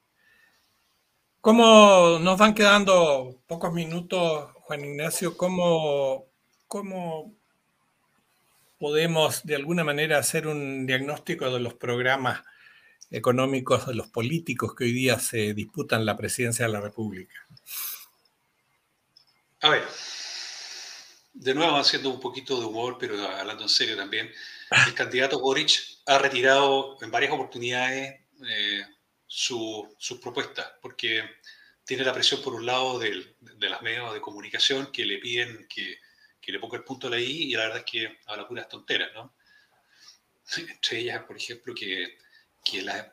[1.42, 6.28] Como nos van quedando pocos minutos, Juan Ignacio, ¿cómo,
[6.68, 7.34] cómo
[8.78, 12.44] podemos de alguna manera hacer un diagnóstico de los programas
[13.10, 17.34] económicos de los políticos que hoy día se disputan la presidencia de la República?
[19.62, 19.82] A ver,
[21.32, 24.30] de nuevo haciendo un poquito de humor, pero hablando en serio también,
[24.86, 25.72] el candidato Boric
[26.06, 28.84] ha retirado en varias oportunidades eh,
[29.34, 31.24] sus propuestas, porque
[31.84, 35.98] tiene la presión por un lado de, las medios de comunicación que le piden que,
[36.52, 39.34] le ponga el punto a y la verdad es que habla puras tonteras, ¿no?
[40.56, 42.18] Entre ellas, por ejemplo, que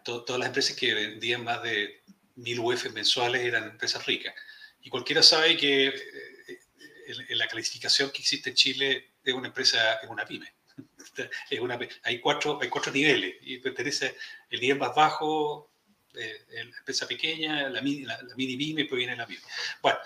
[0.03, 2.03] todas las empresas que vendían más de
[2.35, 4.35] mil UF mensuales eran empresas ricas.
[4.81, 6.59] Y cualquiera sabe que eh,
[7.07, 10.53] en la clasificación que existe en Chile es una empresa, es una pyme.
[11.49, 14.15] Es una, hay, cuatro, hay cuatro niveles y pertenece
[14.49, 15.69] el nivel más bajo,
[16.15, 19.41] eh, la empresa pequeña, la mini, la, mini pyme, pues viene la pyme.
[19.81, 19.99] Bueno,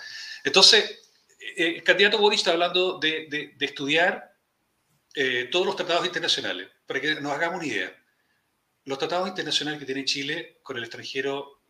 [0.44, 3.28] entonces, eh, el candidato Boris está hablando de,
[3.58, 4.32] de, estudiar
[5.52, 8.04] todos los tratados internacionales, para que nos hagamos una idea
[8.86, 11.62] los tratados internacionales que tiene Chile con el extranjero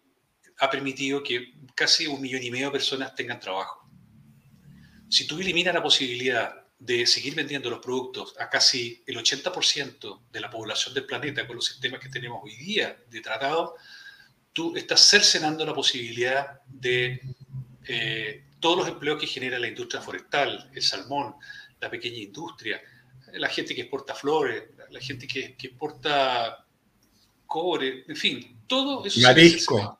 [0.59, 3.87] ha permitido que casi un millón y medio de personas tengan trabajo.
[5.09, 10.39] Si tú eliminas la posibilidad de seguir vendiendo los productos a casi el 80% de
[10.41, 13.75] la población del planeta con los sistemas que tenemos hoy día de tratado,
[14.53, 17.19] tú estás cercenando la posibilidad de
[17.85, 21.35] eh, todos los empleos que genera la industria forestal, el salmón,
[21.81, 22.81] la pequeña industria,
[23.33, 26.65] la gente que exporta flores, la gente que, que exporta
[27.45, 29.19] cobre, en fin, todo eso.
[29.21, 29.99] Marisco.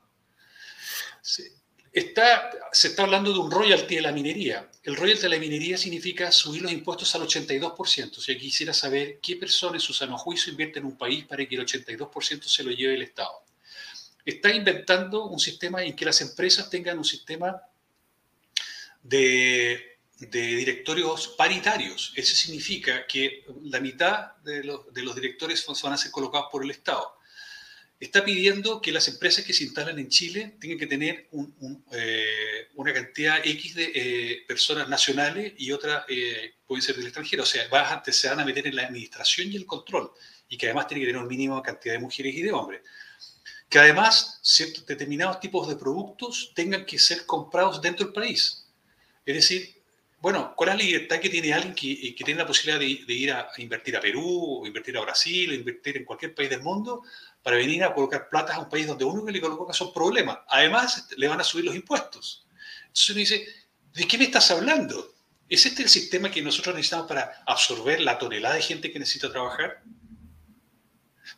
[1.22, 1.52] Se,
[1.92, 4.70] está, se está hablando de un royalty de la minería.
[4.84, 8.18] El royalty de la minería significa subir los impuestos al 82%.
[8.18, 11.46] O sea, quisiera saber qué personas en su sano juicio invierten en un país para
[11.46, 13.43] que el 82% se lo lleve el Estado.
[14.26, 17.62] Está inventando un sistema en que las empresas tengan un sistema
[19.02, 22.14] de, directorios paritarios.
[22.16, 26.64] Eso significa que la mitad de los, de los directores van a ser colocados por
[26.64, 27.18] el Estado
[28.04, 31.30] está pidiendo que las empresas que se instalan en Chile tengan que tener
[31.94, 37.44] eh, una cantidad X de eh, personas nacionales y otras eh, pueden ser del extranjero.
[37.44, 37.64] O sea,
[38.12, 40.12] se van a meter en la administración y el control
[40.50, 42.82] y que además tiene que tener un mínimo cantidad de mujeres y de hombres.
[43.74, 48.68] Que además ciertos determinados tipos de productos tengan que ser comprados dentro del país.
[49.26, 49.82] Es decir,
[50.20, 53.50] bueno, ¿cuál es la libertad que tiene alguien que, tiene la posibilidad de, ir a,
[53.52, 57.02] a, invertir a Perú, o invertir a Brasil, o invertir en cualquier país del mundo,
[57.42, 60.38] para venir a colocar platas a un país donde uno que le coloca son problemas.
[60.50, 62.46] Además, le van a subir los impuestos.
[62.82, 63.48] Entonces uno dice,
[63.92, 65.16] ¿de qué me estás hablando?
[65.50, 69.32] ¿Es este el sistema que nosotros necesitamos para absorber la tonelada de gente que necesita
[69.32, 69.82] trabajar?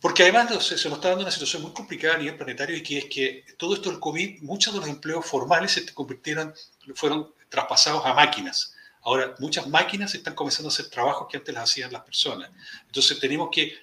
[0.02, 2.98] Porque además se nos está dando una situación muy complicada a nivel planetario y que
[2.98, 6.54] es que todo esto del COVID, muchos de los empleos formales se convirtieron,
[6.96, 8.76] fueron traspasados a máquinas.
[9.02, 12.50] Ahora, muchas máquinas están comenzando a hacer trabajos que antes las hacían las personas.
[12.88, 13.78] Entonces tenemos que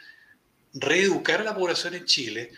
[0.75, 2.53] reeducar a la población en Chile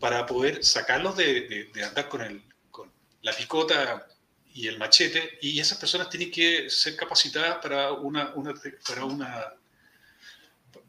[0.00, 2.90] para poder sacarlos de, andar con, el, con
[3.22, 4.06] la picota
[4.52, 8.34] y el machete, y esas personas tienen que ser capacitadas para, una,
[8.86, 9.54] para, una,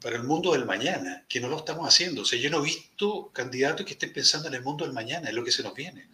[0.02, 2.22] para el mundo del mañana, que no lo estamos haciendo.
[2.22, 5.30] O sea, yo no he visto candidatos que estén pensando en el mundo del mañana,
[5.30, 6.10] en lo que se nos viene.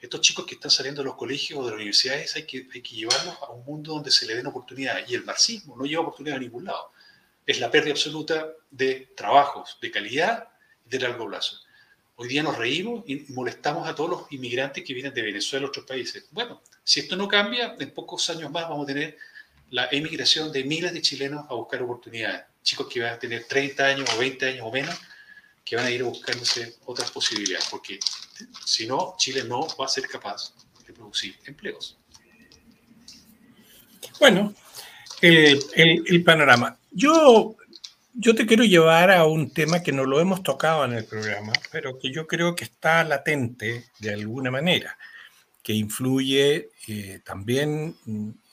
[0.00, 2.82] Estos chicos que están saliendo de los colegios o de las universidades hay que, hay
[2.82, 5.08] que llevarlos a un mundo donde se le den oportunidades.
[5.08, 6.92] Y el marxismo no lleva oportunidades a ningún lado
[7.46, 10.48] es la pérdida absoluta de trabajos de calidad
[10.86, 11.60] y de largo plazo.
[12.16, 15.68] Hoy día nos reímos y molestamos a todos los inmigrantes que vienen de Venezuela y
[15.68, 16.26] otros países.
[16.30, 19.16] Bueno, si esto no cambia, en pocos años más vamos a tener
[19.70, 22.44] la emigración de miles de chilenos a buscar oportunidades.
[22.62, 24.98] Chicos que van a tener 30 años o 20 años o menos,
[25.64, 27.98] que van a ir buscándose otras posibilidades, porque
[28.64, 30.54] si no, Chile no va a ser capaz
[30.86, 31.98] de producir empleos.
[34.18, 34.54] Bueno,
[35.20, 36.76] el, panorama.
[36.90, 37.56] Yo,
[38.12, 41.52] yo te quiero llevar a un tema que no lo hemos tocado en el programa,
[41.70, 44.98] pero que yo creo que está latente de alguna manera,
[45.62, 47.96] que influye eh, también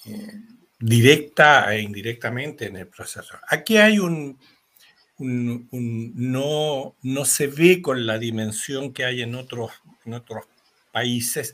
[0.05, 0.41] eh,
[0.79, 3.37] directa e indirectamente en el proceso.
[3.49, 4.39] Aquí hay un,
[5.19, 9.71] no, no se ve con la dimensión que hay en otros,
[10.05, 10.45] en otros
[10.91, 11.53] países,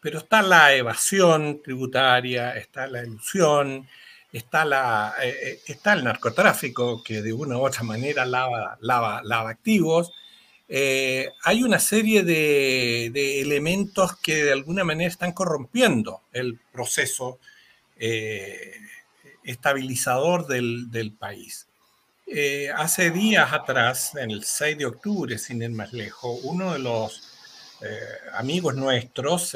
[0.00, 3.88] pero está la evasión tributaria, está la ilusión,
[4.32, 9.48] está, la, eh, eh, está el narcotráfico que de una u otra manera lava, lava,
[9.48, 10.12] activos.
[10.68, 17.38] Eh, hay una serie de, elementos que de alguna manera están corrompiendo el proceso
[19.44, 21.68] estabilizador del, país.
[22.76, 27.22] hace días atrás, el 6 de octubre, sin ir más lejos, uno de los
[28.34, 29.54] amigos nuestros,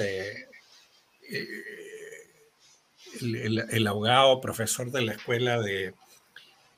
[3.21, 5.95] el, abogado, profesor de la Escuela de,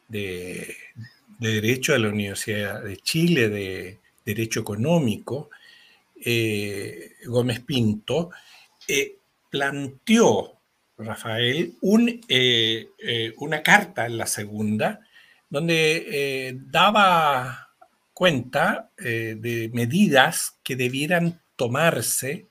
[0.08, 0.76] de,
[1.38, 5.50] Derecho de la Universidad de Chile, de Derecho Económico,
[6.24, 8.30] eh, Gómez Pinto,
[8.88, 9.16] eh,
[9.50, 10.58] planteó,
[10.96, 12.86] Rafael, un, eh,
[13.38, 15.00] una carta en la segunda,
[15.50, 17.70] donde daba
[18.12, 22.48] cuenta de medidas que debieran tomarse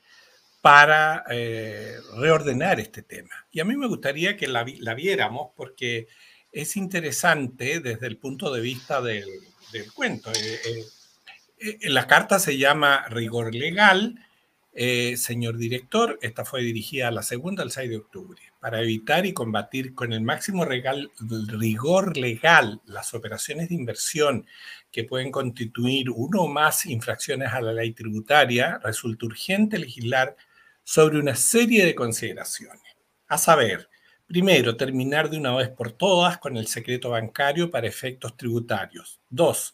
[0.63, 3.47] para eh, reordenar este tema.
[3.51, 6.07] Y a mí me gustaría que la, viéramos porque
[6.53, 9.27] es interesante desde el punto de vista del,
[9.93, 10.31] cuento.
[10.31, 10.85] Eh,
[11.59, 14.25] eh, la carta se llama Rigor Legal.
[14.75, 19.33] Señor director, esta fue dirigida a la segunda el 6 de octubre, para evitar y
[19.33, 24.47] combatir con el máximo rigor legal las operaciones de inversión
[24.91, 30.35] que pueden constituir uno o más infracciones a la ley tributaria, resulta urgente legislar
[30.83, 32.81] sobre una serie de consideraciones.
[33.27, 33.89] A saber,
[34.27, 39.19] primero, terminar de una vez por todas con el secreto bancario para efectos tributarios.
[39.29, 39.73] Dos,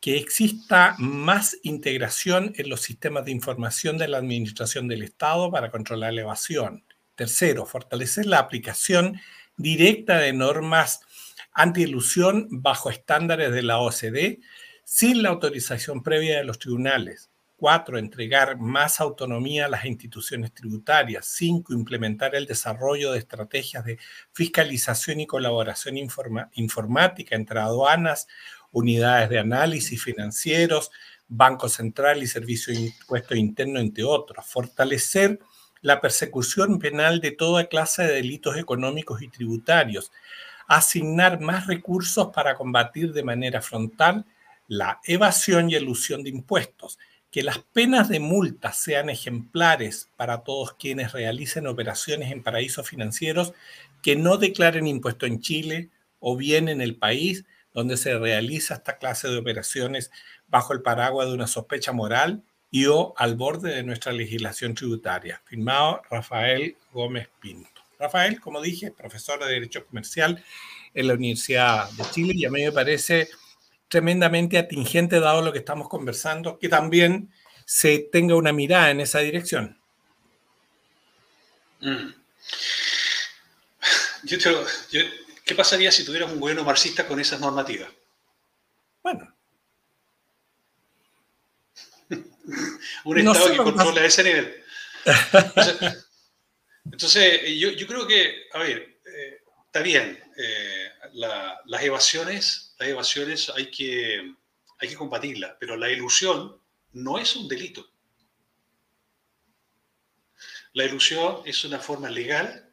[0.00, 5.70] que exista más integración en los sistemas de información de la Administración del Estado para
[5.70, 6.84] controlar la evasión.
[7.16, 9.20] Tercero, fortalecer la aplicación
[9.56, 11.00] directa de normas
[11.52, 14.38] anti-ilusión bajo estándares de la OCDE
[14.84, 17.30] sin la autorización previa de los tribunales.
[17.56, 21.26] Cuatro, entregar más autonomía a las instituciones tributarias.
[21.26, 23.98] Cinco, implementar el desarrollo de estrategias de
[24.32, 25.96] fiscalización y colaboración
[26.52, 28.28] informática entre aduanas,
[28.72, 30.90] unidades de análisis financieros,
[31.28, 34.46] Banco Central y Servicio de Impuesto Interno, entre otros.
[34.46, 35.38] Fortalecer
[35.80, 40.10] la persecución penal de toda clase de delitos económicos y tributarios.
[40.66, 44.24] Asignar más recursos para combatir de manera frontal
[44.66, 46.98] la evasión y elusión de impuestos
[47.30, 53.52] que las penas de multa sean ejemplares para todos quienes realicen operaciones en paraísos financieros
[54.02, 55.90] que no declaren impuesto en Chile
[56.20, 57.44] o bien en el país
[57.74, 60.10] donde se realiza esta clase de operaciones
[60.48, 65.40] bajo el paraguas de una sospecha moral y o al borde de nuestra legislación tributaria.
[65.44, 67.82] Firmado Rafael Gómez Pinto.
[67.98, 70.42] Rafael, como dije, profesor de Derecho Comercial
[70.94, 73.28] en la Universidad de Chile y a mí me parece
[73.88, 77.32] tremendamente atingente dado lo que estamos conversando, que también
[77.64, 79.78] se tenga una mirada en esa dirección.
[81.80, 82.12] Mm.
[85.48, 87.88] ¿Qué pasaría si tuvieras un gobierno marxista con esas normativas?
[89.02, 89.34] Bueno.
[93.04, 94.62] un Estado que controla ese nivel.
[96.84, 103.70] Entonces, yo, creo que, a ver, eh, está bien, eh, las evasiones las evasiones hay
[103.70, 104.34] que,
[104.78, 106.60] hay que combatirlas, pero la ilusión
[106.92, 107.90] no es un delito.
[110.74, 112.67] La ilusión es una forma legal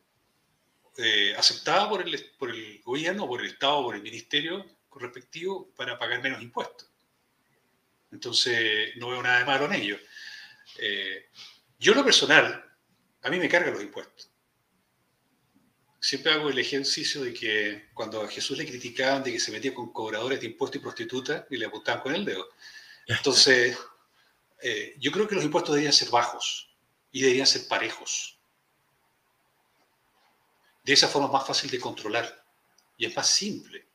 [0.97, 4.65] eh, aceptada por el, por el gobierno, por el Estado, por el ministerio
[4.97, 6.89] respectivo para pagar menos impuestos.
[8.11, 9.99] Entonces, no veo nada de malo en ello.
[10.77, 11.25] Eh,
[11.77, 12.63] yo, lo personal,
[13.21, 14.31] a mí me cargan los impuestos
[16.05, 19.73] siempre hago el ejercicio de que cuando a Jesús le criticaban de que se metía
[19.73, 22.47] con cobradores de impuestos y prostitutas y le apuntaban con el dedo.
[23.07, 23.75] Entonces,
[24.61, 26.69] eh, yo creo que los impuestos deberían ser bajos
[27.11, 28.34] y deberían ser parejos.
[30.85, 32.45] De esa forma es más fácil de controlar
[32.95, 33.87] y es más simple.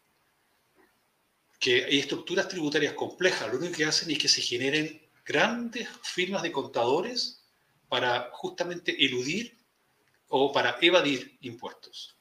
[1.61, 6.43] Que hay estructuras tributarias complejas, lo único que hacen es que se generen grandes firmas
[6.43, 7.45] de contadores
[7.89, 9.57] para justamente eludir
[10.29, 12.17] o para evadir impuestos.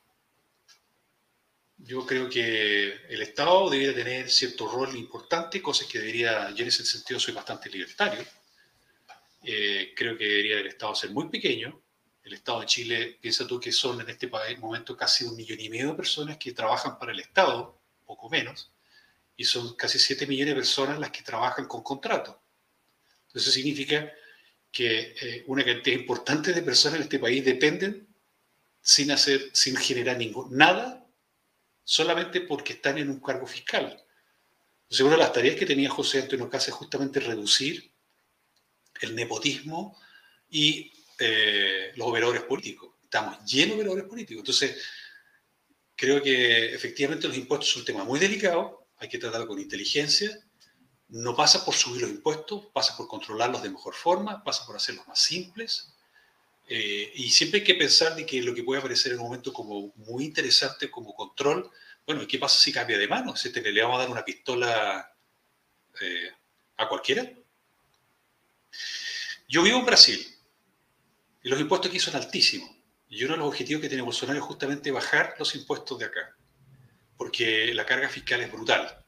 [1.78, 6.68] yo creo que el Estado debería tener cierto rol importante, cosas que debería, yo en
[6.68, 8.24] ese sentido soy bastante libertario.
[9.44, 11.82] Eh, creo que debería el Estado ser muy pequeño.
[12.24, 15.70] El Estado de Chile, piensa tú que son en este momento casi un millón y
[15.70, 18.72] medio de personas que trabajan para el Estado, poco menos,
[19.36, 22.42] y son casi 7 millones de personas las que trabajan con contrato.
[23.34, 24.12] Eso significa
[24.72, 28.08] que eh, una cantidad importante de personas en este país dependen
[28.82, 31.08] sin hacer, sin generar ningún, nada,
[31.84, 34.04] solamente porque están en un cargo fiscal.
[34.84, 37.92] Entonces, una de las tareas que tenía José Antonio Casa es justamente reducir
[39.02, 39.98] el nepotismo
[40.50, 42.96] y eh, los operadores políticos.
[43.04, 44.42] Estamos llenos de operadores políticos.
[44.42, 44.78] Entonces,
[45.96, 50.40] creo que efectivamente los impuestos son un tema muy delicado, hay que tratarlo con inteligencia.
[51.10, 55.08] No pasa por subir los impuestos, pasa por controlarlos de mejor forma, pasa por hacerlos
[55.08, 55.94] más simples.
[56.68, 59.52] Eh, y siempre hay que pensar de que lo que puede aparecer en un momento
[59.52, 61.70] como muy interesante como control,
[62.06, 63.36] bueno, ¿qué pasa si cambia de mano?
[63.36, 65.16] ¿Si te, le vamos a dar una pistola
[66.00, 66.32] eh,
[66.78, 67.30] a cualquiera?
[69.48, 70.39] Yo vivo en Brasil
[71.50, 72.70] y los impuestos aquí son altísimos.
[73.10, 76.36] Y uno de los objetivos que tiene Bolsonaro es justamente bajar los impuestos de acá
[77.20, 79.06] porque la carga fiscal es brutal.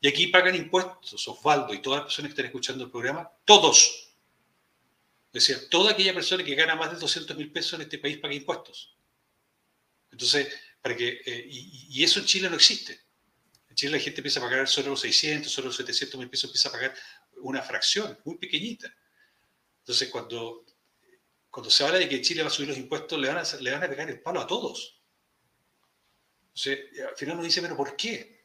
[0.00, 4.10] Y aquí pagan impuestos, Osvaldo y todas las personas que están escuchando el programa, todos.
[5.32, 8.18] Es decir, toda aquella persona que gana más de 200 mil pesos en este país
[8.18, 8.96] paga impuestos.
[10.10, 10.48] Entonces,
[10.82, 13.00] para que, eh, y, eso en Chile no existe.
[13.68, 16.50] En Chile la gente empieza a pagar solo los 600, solo los 700 mil pesos,
[16.50, 16.94] empieza a pagar
[17.36, 18.92] una fracción muy pequeñita.
[19.82, 20.64] Entonces, cuando,
[21.50, 23.70] cuando se habla de que Chile va a subir los impuestos, le van a, le
[23.70, 25.00] van a pegar el palo a todos.
[26.54, 28.40] Entonces, al final uno dice, pero ¿por qué?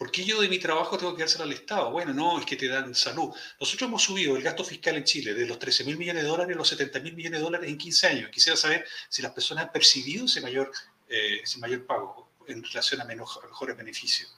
[0.00, 1.90] ¿Por qué yo de mi trabajo tengo que dárselo al Estado?
[1.90, 3.34] Bueno, no, es que te dan salud.
[3.60, 6.54] Nosotros hemos subido el gasto fiscal en Chile de los 13 mil millones de dólares
[6.56, 8.30] a los 70 mil millones de dólares en 15 años.
[8.30, 10.72] Quisiera saber si las personas han percibido ese mayor,
[11.06, 14.34] eh, ese mayor pago en relación a, mejores beneficios.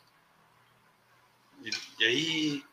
[1.64, 2.71] Y, ahí, bueno.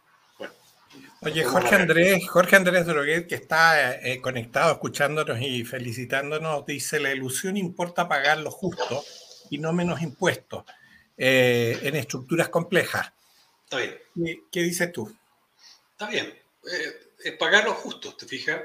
[1.21, 7.11] Oye, Jorge Andrés, Jorge Andrés Droguet, que está eh, conectado, escuchándonos y felicitándonos, dice, la
[7.11, 9.03] ilusión importa pagar lo justo
[9.49, 10.63] y no menos impuestos
[11.17, 13.11] eh, en estructuras complejas.
[13.65, 14.41] Está bien.
[14.51, 15.13] ¿Qué, dices tú?
[15.91, 16.27] Está bien.
[16.27, 18.61] Eh, es pagar lo justo, ¿te fijas?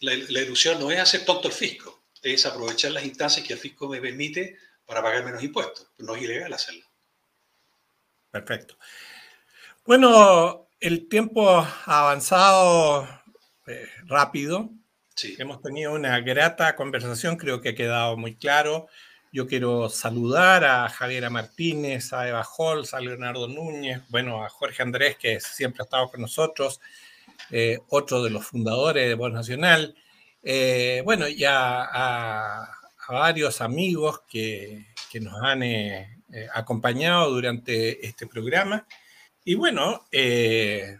[0.00, 3.88] La, ilusión no es hacer tonto el fisco, es aprovechar las instancias que el fisco
[3.88, 5.88] me permite para pagar menos impuestos.
[5.98, 6.86] No es ilegal hacerlo.
[8.30, 8.78] Perfecto.
[9.84, 13.08] Bueno, el tiempo ha avanzado
[13.68, 14.70] eh, rápido.
[15.14, 15.36] Sí.
[15.38, 18.88] Hemos tenido una grata conversación, creo que ha quedado muy claro.
[19.32, 24.82] Yo quiero saludar a Javiera Martínez, a Eva Holz, a Leonardo Núñez, bueno, a Jorge
[24.82, 26.80] Andrés, que siempre ha estado con nosotros,
[27.50, 29.94] eh, otro de los fundadores de Voz Nacional,
[30.42, 32.68] eh, bueno, y a,
[33.08, 34.86] varios amigos que,
[35.20, 36.18] nos han eh,
[36.54, 38.86] acompañado durante este programa.
[39.44, 40.98] Y bueno, te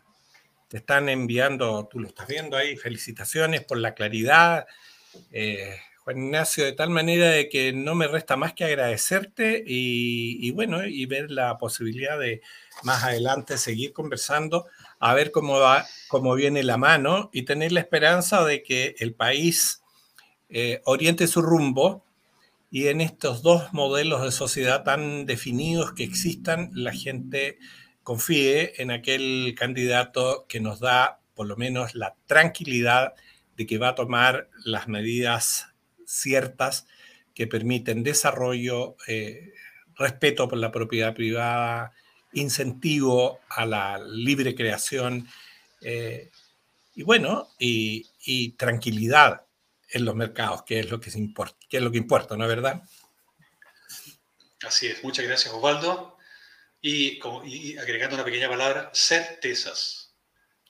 [0.71, 4.67] están enviando, tú lo estás viendo ahí, felicitaciones por la claridad.
[6.05, 10.85] Juan Ignacio, de tal manera de que no me resta más que agradecerte y, bueno,
[10.85, 12.43] y ver la posibilidad de
[12.83, 14.67] más adelante seguir conversando,
[14.99, 19.15] a ver cómo va, cómo viene la mano y tener la esperanza de que el
[19.15, 19.83] país
[20.49, 22.05] eh, oriente su rumbo
[22.69, 27.59] y en estos dos modelos de sociedad tan definidos que existan, la gente
[28.03, 33.15] confíe en aquel candidato que nos da por lo menos la tranquilidad
[33.57, 35.69] de que va a tomar las medidas
[36.07, 36.87] ciertas
[37.35, 39.55] que permiten desarrollo, eh,
[39.97, 41.93] respeto por la propiedad privada,
[42.33, 45.29] incentivo a la libre creación
[45.81, 46.31] eh,
[46.95, 49.47] y bueno, y, tranquilidad
[49.91, 52.83] en los mercados, que es lo que, que es lo que importa, ¿no es verdad?
[54.67, 56.17] Así es, muchas gracias Osvaldo.
[56.85, 57.21] Y,
[57.79, 60.17] agregando una pequeña palabra, certezas.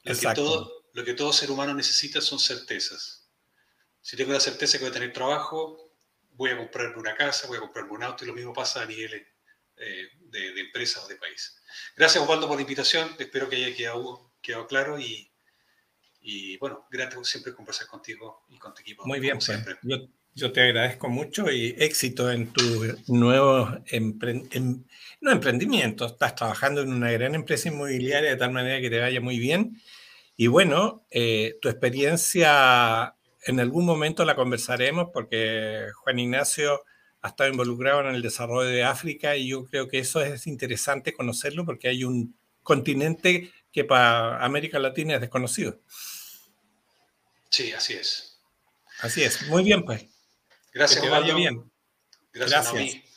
[0.04, 3.30] Lo que, todo, lo que todo ser humano necesita son certezas.
[4.00, 5.94] Si tengo la certeza que voy a tener trabajo,
[6.32, 8.86] voy a comprarme una casa, voy a comprarme un auto y lo mismo pasa a
[8.86, 9.26] niveles
[9.76, 11.56] eh, de, empresas o de país.
[11.96, 15.32] Gracias Osvaldo por la invitación, espero que haya quedado, quedado claro y,
[16.20, 19.06] y, bueno, gracias siempre conversar contigo y con tu equipo.
[19.06, 19.78] Muy bien, pues, siempre.
[20.34, 22.62] Yo, te agradezco mucho y éxito en tu
[23.08, 24.18] nuevo em,
[25.20, 26.06] no emprendimiento.
[26.06, 29.80] Estás trabajando en una gran empresa inmobiliaria de tal manera que te vaya muy bien.
[30.36, 33.14] Y bueno, eh, tu experiencia
[33.44, 36.82] en algún momento la conversaremos porque Juan Ignacio
[37.20, 41.12] ha estado involucrado en el desarrollo de África y yo creo que eso es interesante
[41.12, 45.78] conocerlo porque hay un continente que para América Latina es desconocido.
[47.50, 48.40] Sí, así es.
[49.00, 49.46] Así es.
[49.48, 50.11] Muy bien, pues.
[50.72, 51.70] Gracias, que te vaya bien.
[52.32, 52.72] Gracias.
[52.72, 53.11] Gracias.